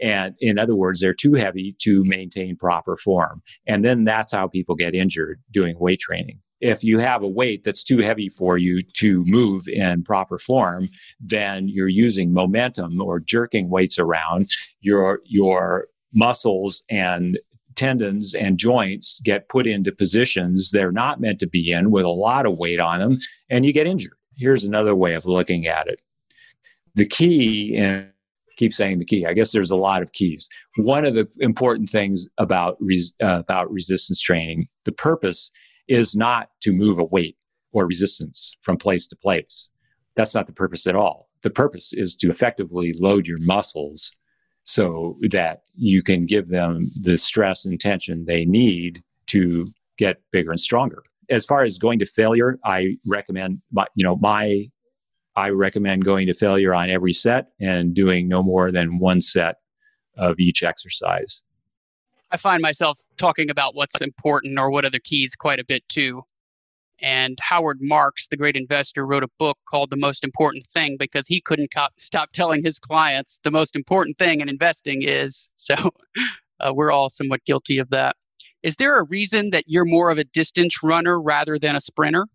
[0.00, 3.42] And in other words, they're too heavy to maintain proper form.
[3.66, 7.62] And then that's how people get injured doing weight training if you have a weight
[7.62, 10.88] that's too heavy for you to move in proper form,
[11.20, 14.48] then you're using momentum or jerking weights around.
[14.80, 17.38] Your your muscles and
[17.74, 22.08] tendons and joints get put into positions they're not meant to be in with a
[22.08, 23.18] lot of weight on them,
[23.50, 24.16] and you get injured.
[24.38, 26.00] Here's another way of looking at it.
[26.94, 28.08] The key and
[28.56, 29.26] keep saying the key.
[29.26, 30.48] I guess there's a lot of keys.
[30.76, 35.50] One of the important things about res, uh, about resistance training, the purpose
[35.88, 37.36] is not to move a weight
[37.72, 39.68] or resistance from place to place.
[40.16, 41.28] That's not the purpose at all.
[41.42, 44.12] The purpose is to effectively load your muscles
[44.62, 49.66] so that you can give them the stress and tension they need to
[49.98, 51.02] get bigger and stronger.
[51.28, 54.66] As far as going to failure, I recommend my, you know, my
[55.36, 59.56] I recommend going to failure on every set and doing no more than one set
[60.16, 61.42] of each exercise.
[62.30, 65.88] I find myself talking about what's important or what are the keys quite a bit
[65.88, 66.22] too.
[67.02, 71.26] And Howard Marks, the great investor, wrote a book called The Most Important Thing because
[71.26, 75.50] he couldn't co- stop telling his clients the most important thing in investing is.
[75.64, 75.74] So
[76.60, 78.16] uh, we're all somewhat guilty of that.
[78.62, 82.26] Is there a reason that you're more of a distance runner rather than a sprinter?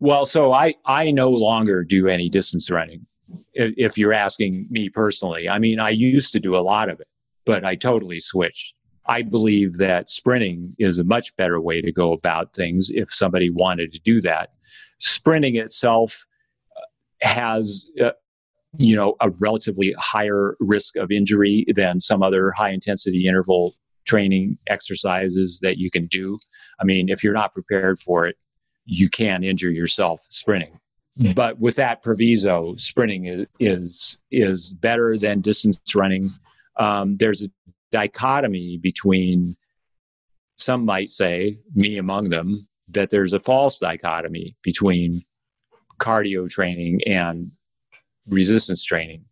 [0.00, 3.06] Well, so I, I no longer do any distance running.
[3.54, 7.08] If you're asking me personally, I mean, I used to do a lot of it
[7.46, 8.74] but I totally switched.
[9.06, 13.48] I believe that sprinting is a much better way to go about things if somebody
[13.48, 14.50] wanted to do that.
[14.98, 16.26] Sprinting itself
[16.76, 16.80] uh,
[17.26, 18.10] has, uh,
[18.78, 23.74] you know, a relatively higher risk of injury than some other high intensity interval
[24.06, 26.38] training exercises that you can do.
[26.80, 28.36] I mean, if you're not prepared for it,
[28.86, 30.72] you can injure yourself sprinting.
[31.34, 36.30] But with that proviso, sprinting is is, is better than distance running.
[36.78, 37.48] Um, there's a
[37.90, 39.54] dichotomy between
[40.56, 42.58] some might say, me among them,
[42.88, 45.22] that there's a false dichotomy between
[45.98, 47.50] cardio training and
[48.28, 49.24] resistance training.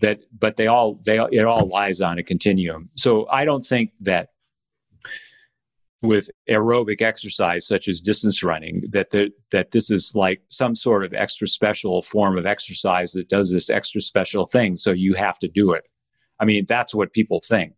[0.00, 2.90] That but they all they it all lies on a continuum.
[2.96, 4.30] So i don't think that
[6.02, 11.04] with aerobic exercise such as distance running that the, that this is like some sort
[11.04, 14.76] of extra special form of exercise that does this extra special thing.
[14.76, 15.84] So you have to do it.
[16.38, 17.74] I mean that's what people think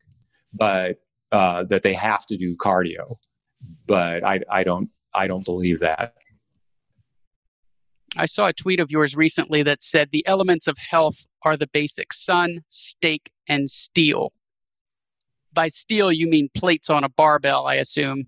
[0.52, 0.96] but
[1.32, 3.16] uh, that they have to do cardio.
[3.86, 6.14] But i i don't i don't believe that.
[8.16, 11.68] I saw a tweet of yours recently that said the elements of health are the
[11.68, 14.32] basics sun, steak, and steel.
[15.52, 18.24] By steel, you mean plates on a barbell, I assume.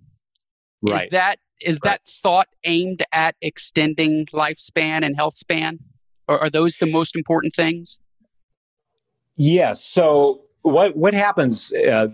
[0.82, 1.04] Right.
[1.04, 1.92] Is that is right.
[1.92, 5.78] that thought aimed at extending lifespan and health span?
[6.28, 8.00] Or are those the most important things?
[9.36, 9.84] Yes.
[9.84, 12.08] So what what happens uh,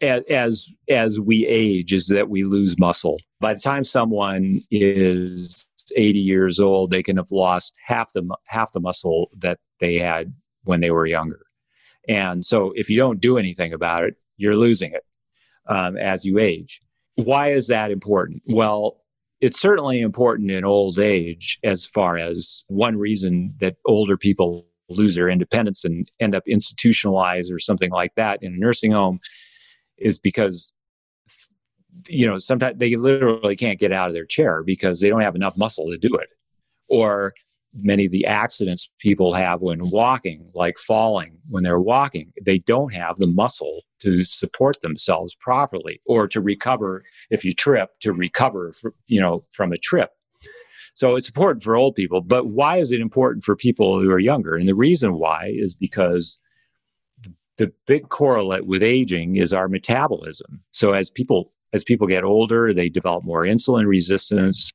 [0.00, 3.18] as as we age is that we lose muscle.
[3.40, 8.72] By the time someone is 80 years old, they can have lost half the half
[8.72, 10.32] the muscle that they had
[10.64, 11.45] when they were younger.
[12.08, 15.04] And so, if you don't do anything about it, you're losing it
[15.68, 16.80] um, as you age.
[17.16, 18.42] Why is that important?
[18.48, 18.98] Well,
[19.40, 25.16] it's certainly important in old age, as far as one reason that older people lose
[25.16, 29.18] their independence and end up institutionalized or something like that in a nursing home
[29.98, 30.72] is because
[32.08, 35.34] you know, sometimes they literally can't get out of their chair because they don't have
[35.34, 36.28] enough muscle to do it.
[36.88, 37.34] Or
[37.76, 42.94] many of the accidents people have when walking, like falling when they're walking, they don't
[42.94, 48.72] have the muscle to support themselves properly or to recover if you trip to recover
[48.72, 50.10] for, you know from a trip.
[50.94, 54.18] So it's important for old people, but why is it important for people who are
[54.18, 54.56] younger?
[54.56, 56.38] And the reason why is because
[57.58, 60.62] the big correlate with aging is our metabolism.
[60.72, 64.72] So as people as people get older, they develop more insulin resistance.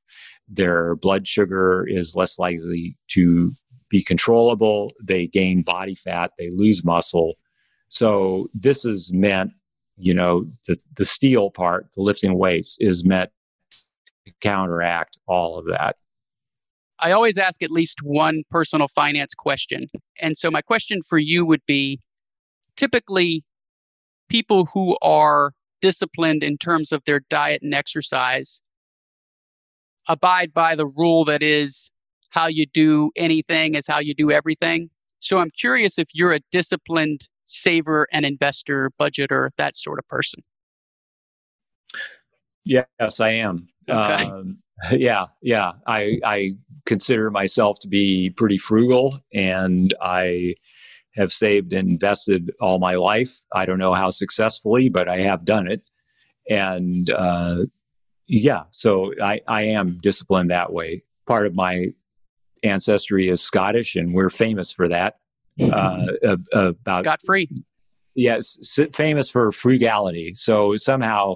[0.54, 3.52] Their blood sugar is less likely to
[3.90, 4.92] be controllable.
[5.02, 6.32] They gain body fat.
[6.38, 7.36] They lose muscle.
[7.88, 9.52] So this is meant,
[9.98, 13.30] you know, the, the steel part, the lifting weights, is meant
[14.26, 15.96] to counteract all of that.
[17.00, 19.84] I always ask at least one personal finance question.
[20.22, 22.00] And so my question for you would be
[22.76, 23.44] typically
[24.30, 28.62] people who are disciplined in terms of their diet and exercise
[30.08, 31.92] abide by the rule that is
[32.30, 34.90] how you do anything is how you do everything.
[35.20, 40.42] So I'm curious if you're a disciplined saver and investor, budgeter, that sort of person.
[42.64, 43.68] Yes, I am.
[43.90, 44.26] Okay.
[44.26, 44.60] Um,
[44.92, 45.74] yeah, yeah.
[45.88, 46.52] I I
[46.86, 50.56] consider myself to be pretty frugal, and I
[51.16, 53.36] have saved and invested all my life.
[53.54, 55.82] I don't know how successfully, but I have done it.
[56.50, 57.66] And uh,
[58.32, 61.04] yeah, so I, I am disciplined that way.
[61.28, 61.88] Part of my
[62.64, 65.18] ancestry is Scottish, and we're famous for that.
[65.62, 66.08] Uh,
[66.54, 67.48] about Scot free.
[68.16, 68.58] Yes,
[68.94, 70.34] famous for frugality.
[70.34, 71.36] So somehow,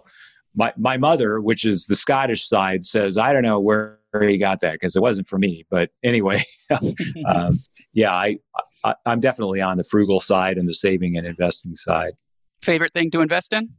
[0.55, 4.61] my my mother, which is the Scottish side, says I don't know where he got
[4.61, 5.65] that because it wasn't for me.
[5.69, 6.43] But anyway,
[7.27, 7.59] um,
[7.93, 8.39] yeah, I,
[8.83, 12.13] I I'm definitely on the frugal side and the saving and investing side.
[12.61, 13.69] Favorite thing to invest in?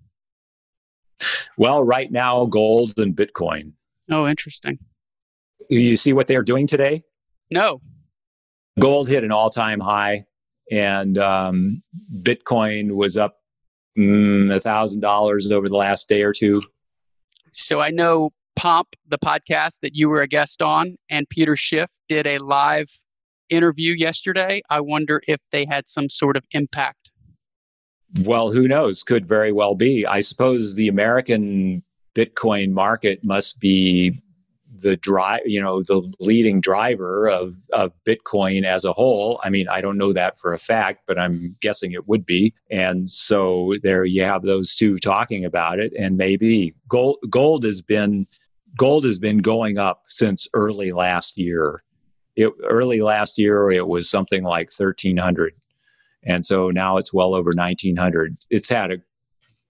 [1.56, 3.72] Well, right now, gold and Bitcoin.
[4.10, 4.78] Oh, interesting.
[5.68, 7.02] You see what they are doing today?
[7.50, 7.80] No.
[8.78, 10.24] Gold hit an all time high,
[10.70, 11.82] and um,
[12.22, 13.38] Bitcoin was up
[13.98, 16.62] mm, a thousand dollars over the last day or two.
[17.52, 21.90] So I know Pomp, the podcast that you were a guest on, and Peter Schiff
[22.08, 22.88] did a live
[23.48, 24.60] interview yesterday.
[24.70, 27.12] I wonder if they had some sort of impact
[28.24, 29.02] well, who knows?
[29.02, 30.06] Could very well be.
[30.06, 31.82] I suppose the American
[32.14, 34.20] Bitcoin market must be
[34.80, 39.40] the drive, you know, the leading driver of, of Bitcoin as a whole.
[39.42, 42.54] I mean, I don't know that for a fact, but I'm guessing it would be.
[42.70, 45.92] And so there you have those two talking about it.
[45.98, 48.26] And maybe gold, gold has been,
[48.76, 51.82] gold has been going up since early last year.
[52.34, 55.54] It, early last year, it was something like 1300
[56.26, 58.36] and so now it's well over 1900.
[58.50, 58.96] It's had a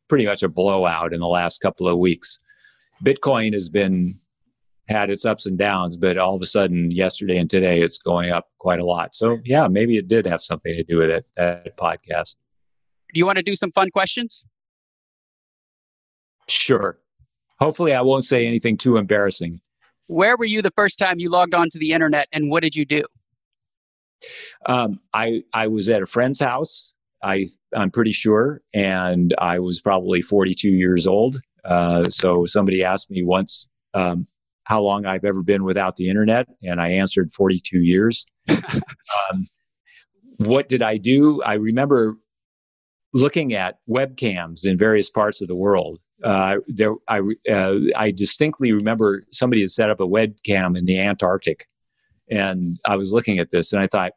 [0.09, 2.39] pretty much a blowout in the last couple of weeks.
[3.05, 4.12] Bitcoin has been
[4.89, 8.31] had its ups and downs, but all of a sudden, yesterday and today, it's going
[8.31, 9.15] up quite a lot.
[9.16, 12.37] So, yeah, maybe it did have something to do with it, that podcast.
[13.12, 14.47] Do you want to do some fun questions?
[16.49, 16.99] Sure.
[17.59, 19.61] Hopefully, I won't say anything too embarrassing.
[20.07, 22.85] Where were you the first time you logged onto the internet and what did you
[22.85, 23.03] do?
[24.66, 26.94] Um, I I was at a friend's house.
[27.22, 31.40] I I'm pretty sure, and I was probably 42 years old.
[31.64, 34.24] Uh, so somebody asked me once, um,
[34.64, 38.26] how long I've ever been without the internet, and I answered 42 years.
[38.48, 39.47] um,
[40.38, 41.43] what did I do?
[41.43, 42.16] I remember
[43.12, 46.01] looking at webcams in various parts of the world.
[46.22, 47.20] Uh, there, I,
[47.51, 51.68] uh, I distinctly remember somebody had set up a webcam in the Antarctic,
[52.31, 54.12] and I was looking at this, and I thought,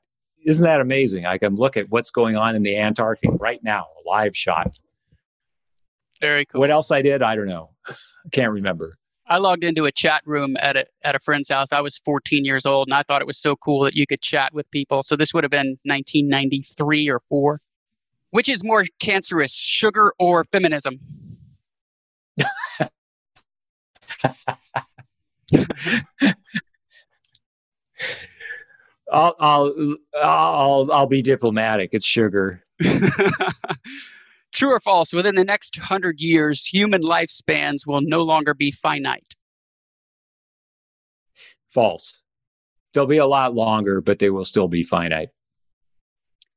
[0.45, 1.26] "Isn't that amazing?
[1.26, 4.72] I can look at what's going on in the Antarctic right now, a live shot."
[6.19, 6.60] Very cool.
[6.60, 7.72] What else I did, I don't know.
[7.88, 8.95] I can't remember.
[9.27, 11.72] I logged into a chat room at a at a friend's house.
[11.72, 14.22] I was 14 years old, and I thought it was so cool that you could
[14.22, 15.03] chat with people.
[15.03, 17.61] So this would have been 1993 or four.
[18.31, 20.99] Which is more cancerous, sugar or feminism?
[29.11, 31.90] I'll, I'll I'll I'll be diplomatic.
[31.94, 32.64] It's sugar.
[34.52, 35.14] True or false?
[35.14, 39.36] Within the next hundred years, human lifespans will no longer be finite.
[41.68, 42.18] False.
[42.94, 45.30] They'll be a lot longer, but they will still be finite.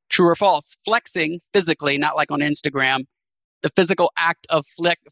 [0.09, 0.77] True or false?
[0.85, 3.05] Flexing physically, not like on Instagram,
[3.62, 4.65] the physical act of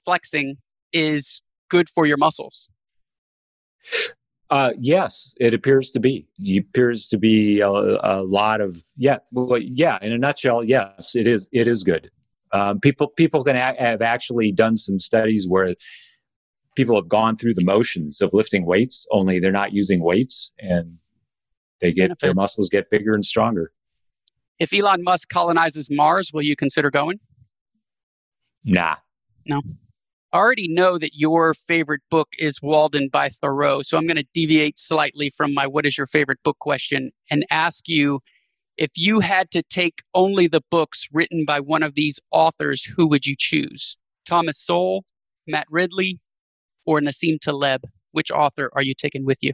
[0.04, 0.56] flexing
[0.92, 2.70] is good for your muscles.
[4.50, 6.26] Uh, yes, it appears to be.
[6.38, 9.18] It appears to be a, a lot of yeah.
[9.32, 9.98] Well, yeah.
[10.02, 11.48] In a nutshell, yes, it is.
[11.52, 12.10] It is good.
[12.52, 15.74] Um, people people can a- have actually done some studies where
[16.74, 20.98] people have gone through the motions of lifting weights, only they're not using weights, and
[21.80, 22.22] they get Benefits.
[22.22, 23.70] their muscles get bigger and stronger.
[24.58, 27.20] If Elon Musk colonizes Mars, will you consider going?
[28.64, 28.96] Nah.
[29.46, 29.62] No.
[30.32, 33.82] I already know that your favorite book is Walden by Thoreau.
[33.82, 37.44] So I'm going to deviate slightly from my what is your favorite book question and
[37.50, 38.20] ask you
[38.76, 43.08] if you had to take only the books written by one of these authors, who
[43.08, 43.98] would you choose?
[44.24, 45.04] Thomas Sowell,
[45.48, 46.20] Matt Ridley,
[46.86, 47.82] or Nassim Taleb?
[48.12, 49.52] Which author are you taking with you?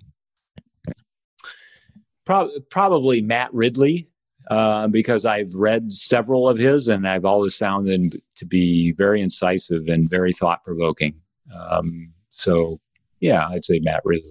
[2.26, 4.08] Pro- probably Matt Ridley
[4.48, 9.20] uh, because I've read several of his and I've always found them to be very
[9.20, 11.14] incisive and very thought provoking.
[11.54, 12.80] Um, so,
[13.20, 14.30] yeah, I'd say Matt Ridley.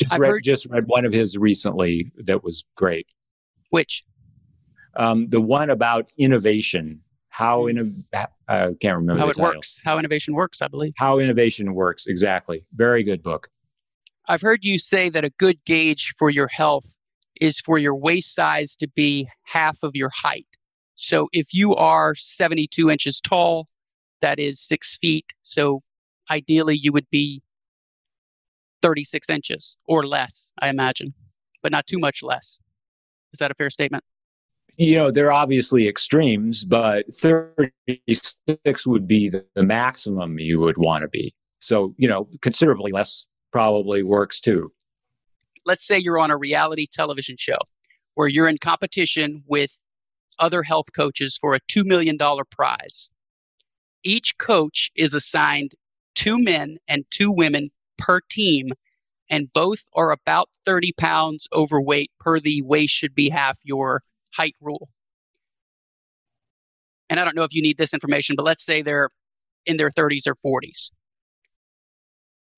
[0.00, 0.44] Just read, heard...
[0.44, 3.06] just read one of his recently that was great.
[3.70, 4.04] Which?
[4.96, 7.00] Um, the one about innovation.
[7.28, 7.78] How hmm.
[7.78, 8.04] in
[8.48, 9.54] I can't remember how it title.
[9.54, 9.80] works.
[9.84, 10.92] How innovation works, I believe.
[10.96, 12.64] How innovation works, exactly.
[12.74, 13.48] Very good book.
[14.28, 16.97] I've heard you say that a good gauge for your health
[17.40, 20.46] is for your waist size to be half of your height.
[20.94, 23.66] So if you are 72 inches tall,
[24.20, 25.26] that is six feet.
[25.42, 25.80] So
[26.30, 27.42] ideally, you would be
[28.82, 31.14] 36 inches or less, I imagine,
[31.62, 32.60] but not too much less.
[33.32, 34.04] Is that a fair statement?
[34.76, 41.08] You know, they're obviously extremes, but 36 would be the, maximum you would want to
[41.08, 41.34] be.
[41.60, 44.72] So, you know, considerably less probably works too
[45.68, 47.58] let's say you're on a reality television show
[48.14, 49.84] where you're in competition with
[50.38, 52.16] other health coaches for a $2 million
[52.50, 53.10] prize.
[54.02, 55.72] Each coach is assigned
[56.14, 58.70] two men and two women per team,
[59.28, 64.02] and both are about 30 pounds overweight per the waist should be half your
[64.34, 64.88] height rule.
[67.10, 69.10] And I don't know if you need this information, but let's say they're
[69.66, 70.90] in their 30s or 40s.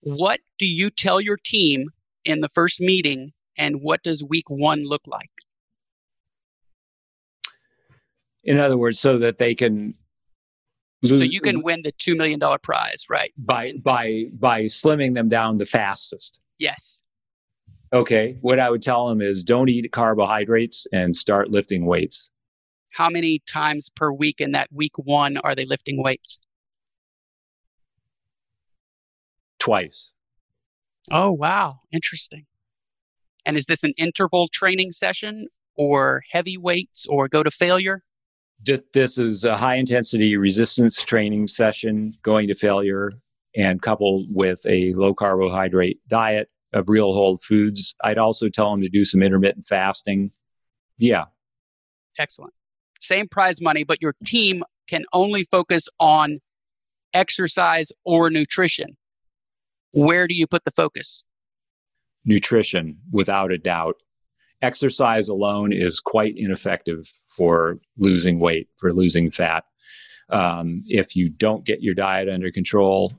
[0.03, 1.89] What do you tell your team
[2.25, 5.31] in the first meeting and what does week one look like?
[8.43, 9.95] In other words so that they can
[11.03, 13.33] lose, so you can win the $2 million prize right?
[13.37, 16.41] By by by slimming them down the fastest.
[16.59, 17.03] Yes.
[17.93, 22.31] Okay what i would tell them is don't eat carbohydrates and start lifting weights.
[22.93, 26.41] How many times per week in that week one are they lifting weights?
[29.59, 30.13] Twice
[31.11, 31.75] Oh, wow.
[31.93, 32.47] Interesting.
[33.47, 35.47] And is this an interval training session
[35.77, 38.03] or heavy weights or go to failure?
[38.93, 43.13] This is a high intensity resistance training session going to failure
[43.57, 47.95] and coupled with a low carbohydrate diet of real whole foods.
[48.05, 50.31] I'd also tell them to do some intermittent fasting.
[50.99, 51.25] Yeah.
[52.19, 52.53] Excellent.
[53.01, 56.39] Same prize money, but your team can only focus on
[57.15, 58.97] exercise or nutrition
[59.93, 61.25] where do you put the focus?
[62.25, 63.97] Nutrition, without a doubt.
[64.63, 69.65] Exercise alone is quite ineffective for losing weight, for losing fat.
[70.29, 73.13] Um, if you don't get your diet under control,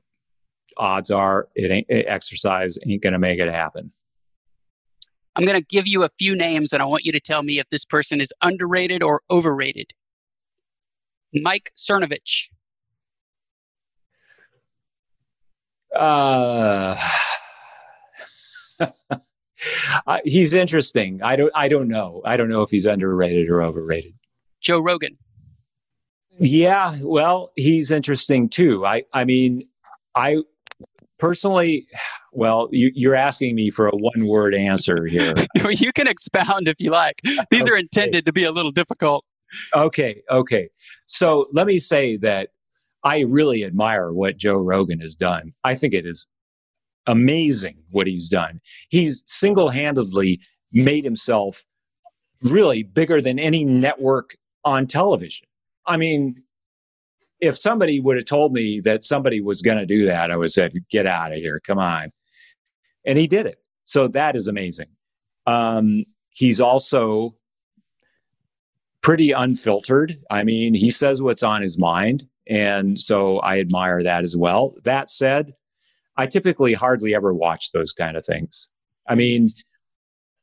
[0.78, 3.92] odds are it ain't, exercise ain't going to make it happen.
[5.36, 7.60] I'm going to give you a few names and I want you to tell me
[7.60, 9.94] if this person is underrated or overrated.
[11.34, 12.50] Mike Cernovich,
[15.96, 16.96] Uh,
[20.24, 21.22] he's interesting.
[21.24, 21.52] I don't.
[21.56, 22.22] I don't know.
[22.26, 24.14] I don't know if he's underrated or overrated.
[24.60, 25.18] Joe Rogan.
[26.40, 28.86] Yeah, well, he's interesting too.
[28.86, 29.04] I.
[29.14, 29.68] I mean,
[30.16, 30.42] I
[31.20, 31.88] personally,
[32.34, 35.34] well, you, are asking me for a one-word answer here.
[35.70, 37.22] you can expound if you like.
[37.52, 37.72] These okay.
[37.72, 39.24] are intended to be a little difficult.
[39.76, 40.24] Okay.
[40.32, 40.70] Okay.
[41.08, 42.50] So let me say that
[43.04, 45.54] I really admire what Joe Rogan has done.
[45.64, 46.28] I think it is
[47.08, 48.62] amazing what he's done.
[48.90, 50.40] He's single handedly
[50.72, 51.64] made himself
[52.44, 55.48] really bigger than any network on television.
[55.86, 56.44] I mean,
[57.40, 60.46] if somebody would have told me that somebody was going to do that, I would
[60.46, 62.12] have said, get out of here, come on.
[63.06, 63.58] And he did it.
[63.84, 64.90] So that is amazing.
[65.48, 67.36] Um, he's also
[69.02, 70.20] pretty unfiltered.
[70.30, 72.24] I mean, he says what's on his mind.
[72.48, 74.76] And so I admire that as well.
[74.84, 75.54] That said,
[76.18, 78.70] I typically hardly ever watch those kind of things.
[79.08, 79.52] I mean,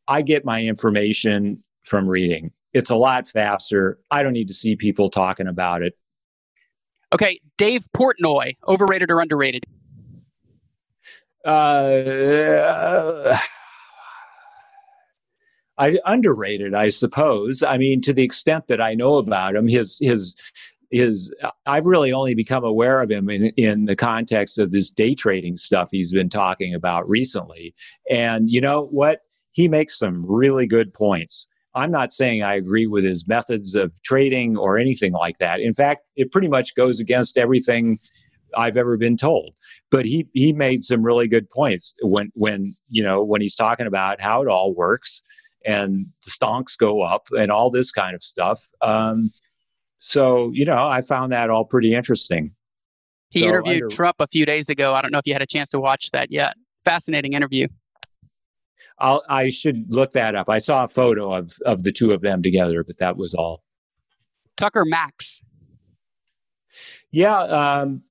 [0.07, 2.53] I get my information from reading.
[2.73, 3.99] It's a lot faster.
[4.11, 5.95] I don't need to see people talking about it.
[7.12, 9.65] Okay, Dave Portnoy, overrated or underrated?
[11.45, 13.39] Uh,
[15.79, 17.62] I underrated, I suppose.
[17.62, 20.37] I mean, to the extent that I know about him, his his
[20.90, 21.35] his
[21.66, 25.56] I've really only become aware of him in in the context of this day trading
[25.56, 27.74] stuff he's been talking about recently.
[28.10, 29.20] And you know what?
[29.52, 31.47] He makes some really good points.
[31.74, 35.60] I'm not saying I agree with his methods of trading or anything like that.
[35.60, 37.98] In fact, it pretty much goes against everything
[38.56, 39.55] I've ever been told.
[39.90, 43.86] But he he made some really good points when when you know when he's talking
[43.86, 45.23] about how it all works
[45.65, 48.69] and the stonks go up and all this kind of stuff.
[48.81, 49.28] Um,
[49.99, 52.55] so, you know, I found that all pretty interesting.
[53.31, 54.95] He so interviewed under, Trump a few days ago.
[54.95, 56.57] I don't know if you had a chance to watch that yet.
[56.85, 57.66] Fascinating interview.
[58.99, 60.49] I'll, I should look that up.
[60.49, 63.62] I saw a photo of, of the two of them together, but that was all.
[64.57, 65.43] Tucker Max.
[67.11, 68.03] Yeah, um,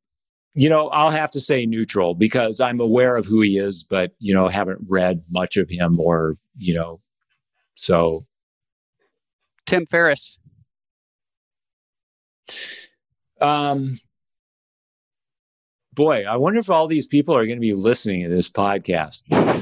[0.54, 4.14] you know, I'll have to say neutral because I'm aware of who he is, but
[4.20, 7.02] you know, haven't read much of him or you know,
[7.76, 8.24] so.
[9.66, 10.40] Tim Ferriss.
[13.42, 13.98] Um,
[15.94, 19.24] boy, I wonder if all these people are going to be listening to this podcast.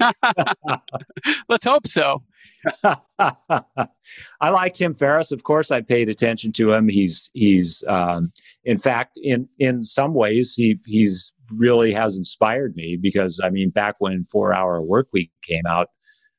[1.48, 2.22] Let's hope so.
[3.18, 5.32] I like Tim Ferriss.
[5.32, 6.88] Of course, I paid attention to him.
[6.88, 8.30] He's he's um,
[8.64, 13.70] in fact in in some ways he he's really has inspired me because I mean
[13.70, 15.88] back when Four Hour Work Week came out,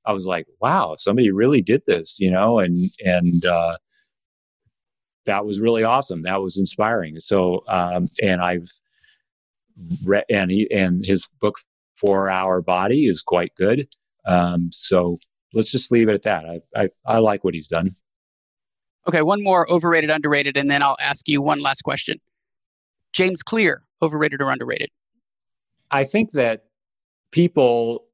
[0.05, 3.77] I was like, wow, somebody really did this, you know, and and uh,
[5.29, 6.23] that was really awesome.
[6.23, 7.19] That was inspiring.
[7.19, 8.69] So, um, and I've
[10.03, 11.59] read, and he, and his book
[11.97, 13.87] Four Hour Body is quite good.
[14.25, 15.19] Um, so
[15.53, 16.45] let's just leave it at that.
[16.45, 17.91] I, I, I like what he's done.
[19.07, 22.19] Okay, one more overrated, underrated, and then I'll ask you one last question.
[23.13, 24.89] James Clear, overrated or underrated?
[25.91, 26.65] I think that
[27.31, 28.05] people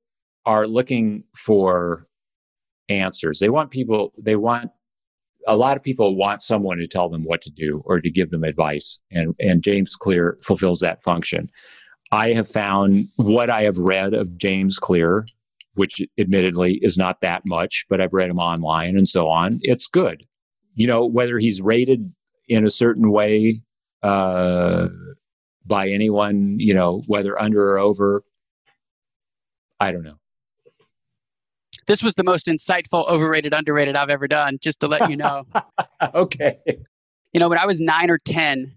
[0.46, 2.08] are looking for
[2.90, 3.40] answers.
[3.40, 4.72] They want people, they want
[5.48, 8.30] a lot of people want someone to tell them what to do or to give
[8.30, 11.50] them advice, and, and James Clear fulfills that function.
[12.12, 15.28] I have found what I have read of James Clear,
[15.74, 19.60] which admittedly is not that much, but I've read him online and so on.
[19.62, 20.26] It's good.
[20.76, 22.06] You know, whether he's rated
[22.48, 23.62] in a certain way
[24.04, 24.88] uh,
[25.66, 28.24] by anyone, you know, whether under or over,
[29.80, 30.18] I don't know
[31.88, 35.46] this was the most insightful, overrated, underrated I've ever done, just to let you know.
[36.16, 36.58] okay.
[37.34, 38.74] You know, when I was nine or 10,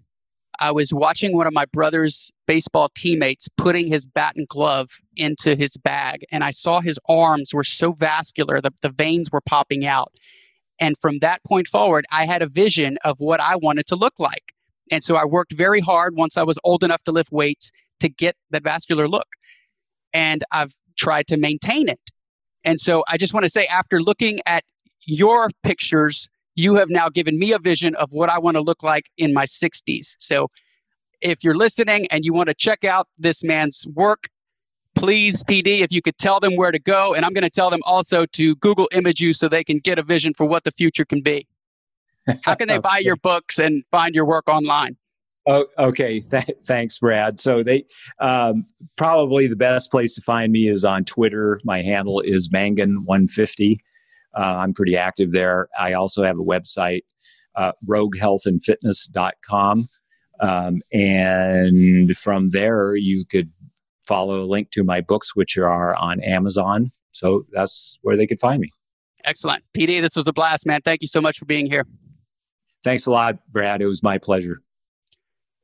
[0.59, 5.55] I was watching one of my brother's baseball teammates putting his bat and glove into
[5.55, 9.85] his bag, and I saw his arms were so vascular, the, the veins were popping
[9.85, 10.13] out.
[10.79, 14.13] And from that point forward, I had a vision of what I wanted to look
[14.19, 14.53] like.
[14.91, 18.09] And so I worked very hard once I was old enough to lift weights to
[18.09, 19.27] get that vascular look.
[20.13, 21.99] And I've tried to maintain it.
[22.63, 24.63] And so I just want to say, after looking at
[25.05, 28.83] your pictures, you have now given me a vision of what I want to look
[28.83, 30.15] like in my 60s.
[30.19, 30.47] So
[31.21, 34.27] if you're listening and you want to check out this man's work,
[34.95, 37.13] please, PD, if you could tell them where to go.
[37.13, 39.99] And I'm going to tell them also to Google image you so they can get
[39.99, 41.47] a vision for what the future can be.
[42.43, 44.97] How can they oh, buy your books and find your work online?
[45.49, 46.19] Oh, okay.
[46.21, 47.39] Th- thanks, Brad.
[47.39, 47.85] So they
[48.19, 48.63] um,
[48.95, 51.59] probably the best place to find me is on Twitter.
[51.63, 53.77] My handle is Mangan150.
[54.37, 55.67] Uh, I'm pretty active there.
[55.77, 57.01] I also have a website,
[57.55, 59.87] uh, roguehealthandfitness.com.
[60.39, 63.49] Um, and from there, you could
[64.07, 66.91] follow a link to my books, which are on Amazon.
[67.11, 68.71] So that's where they could find me.
[69.25, 69.63] Excellent.
[69.75, 70.81] PD, this was a blast, man.
[70.85, 71.87] Thank you so much for being here.
[72.83, 73.81] Thanks a lot, Brad.
[73.81, 74.61] It was my pleasure.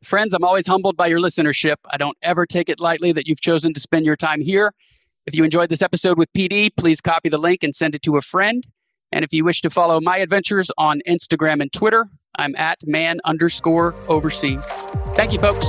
[0.06, 1.78] Friends, I'm always humbled by your listenership.
[1.90, 4.72] I don't ever take it lightly that you've chosen to spend your time here.
[5.26, 8.18] If you enjoyed this episode with PD, please copy the link and send it to
[8.18, 8.64] a friend.
[9.12, 12.06] And if you wish to follow my adventures on Instagram and Twitter,
[12.38, 14.68] I'm at man underscore overseas.
[15.16, 15.66] Thank you, folks.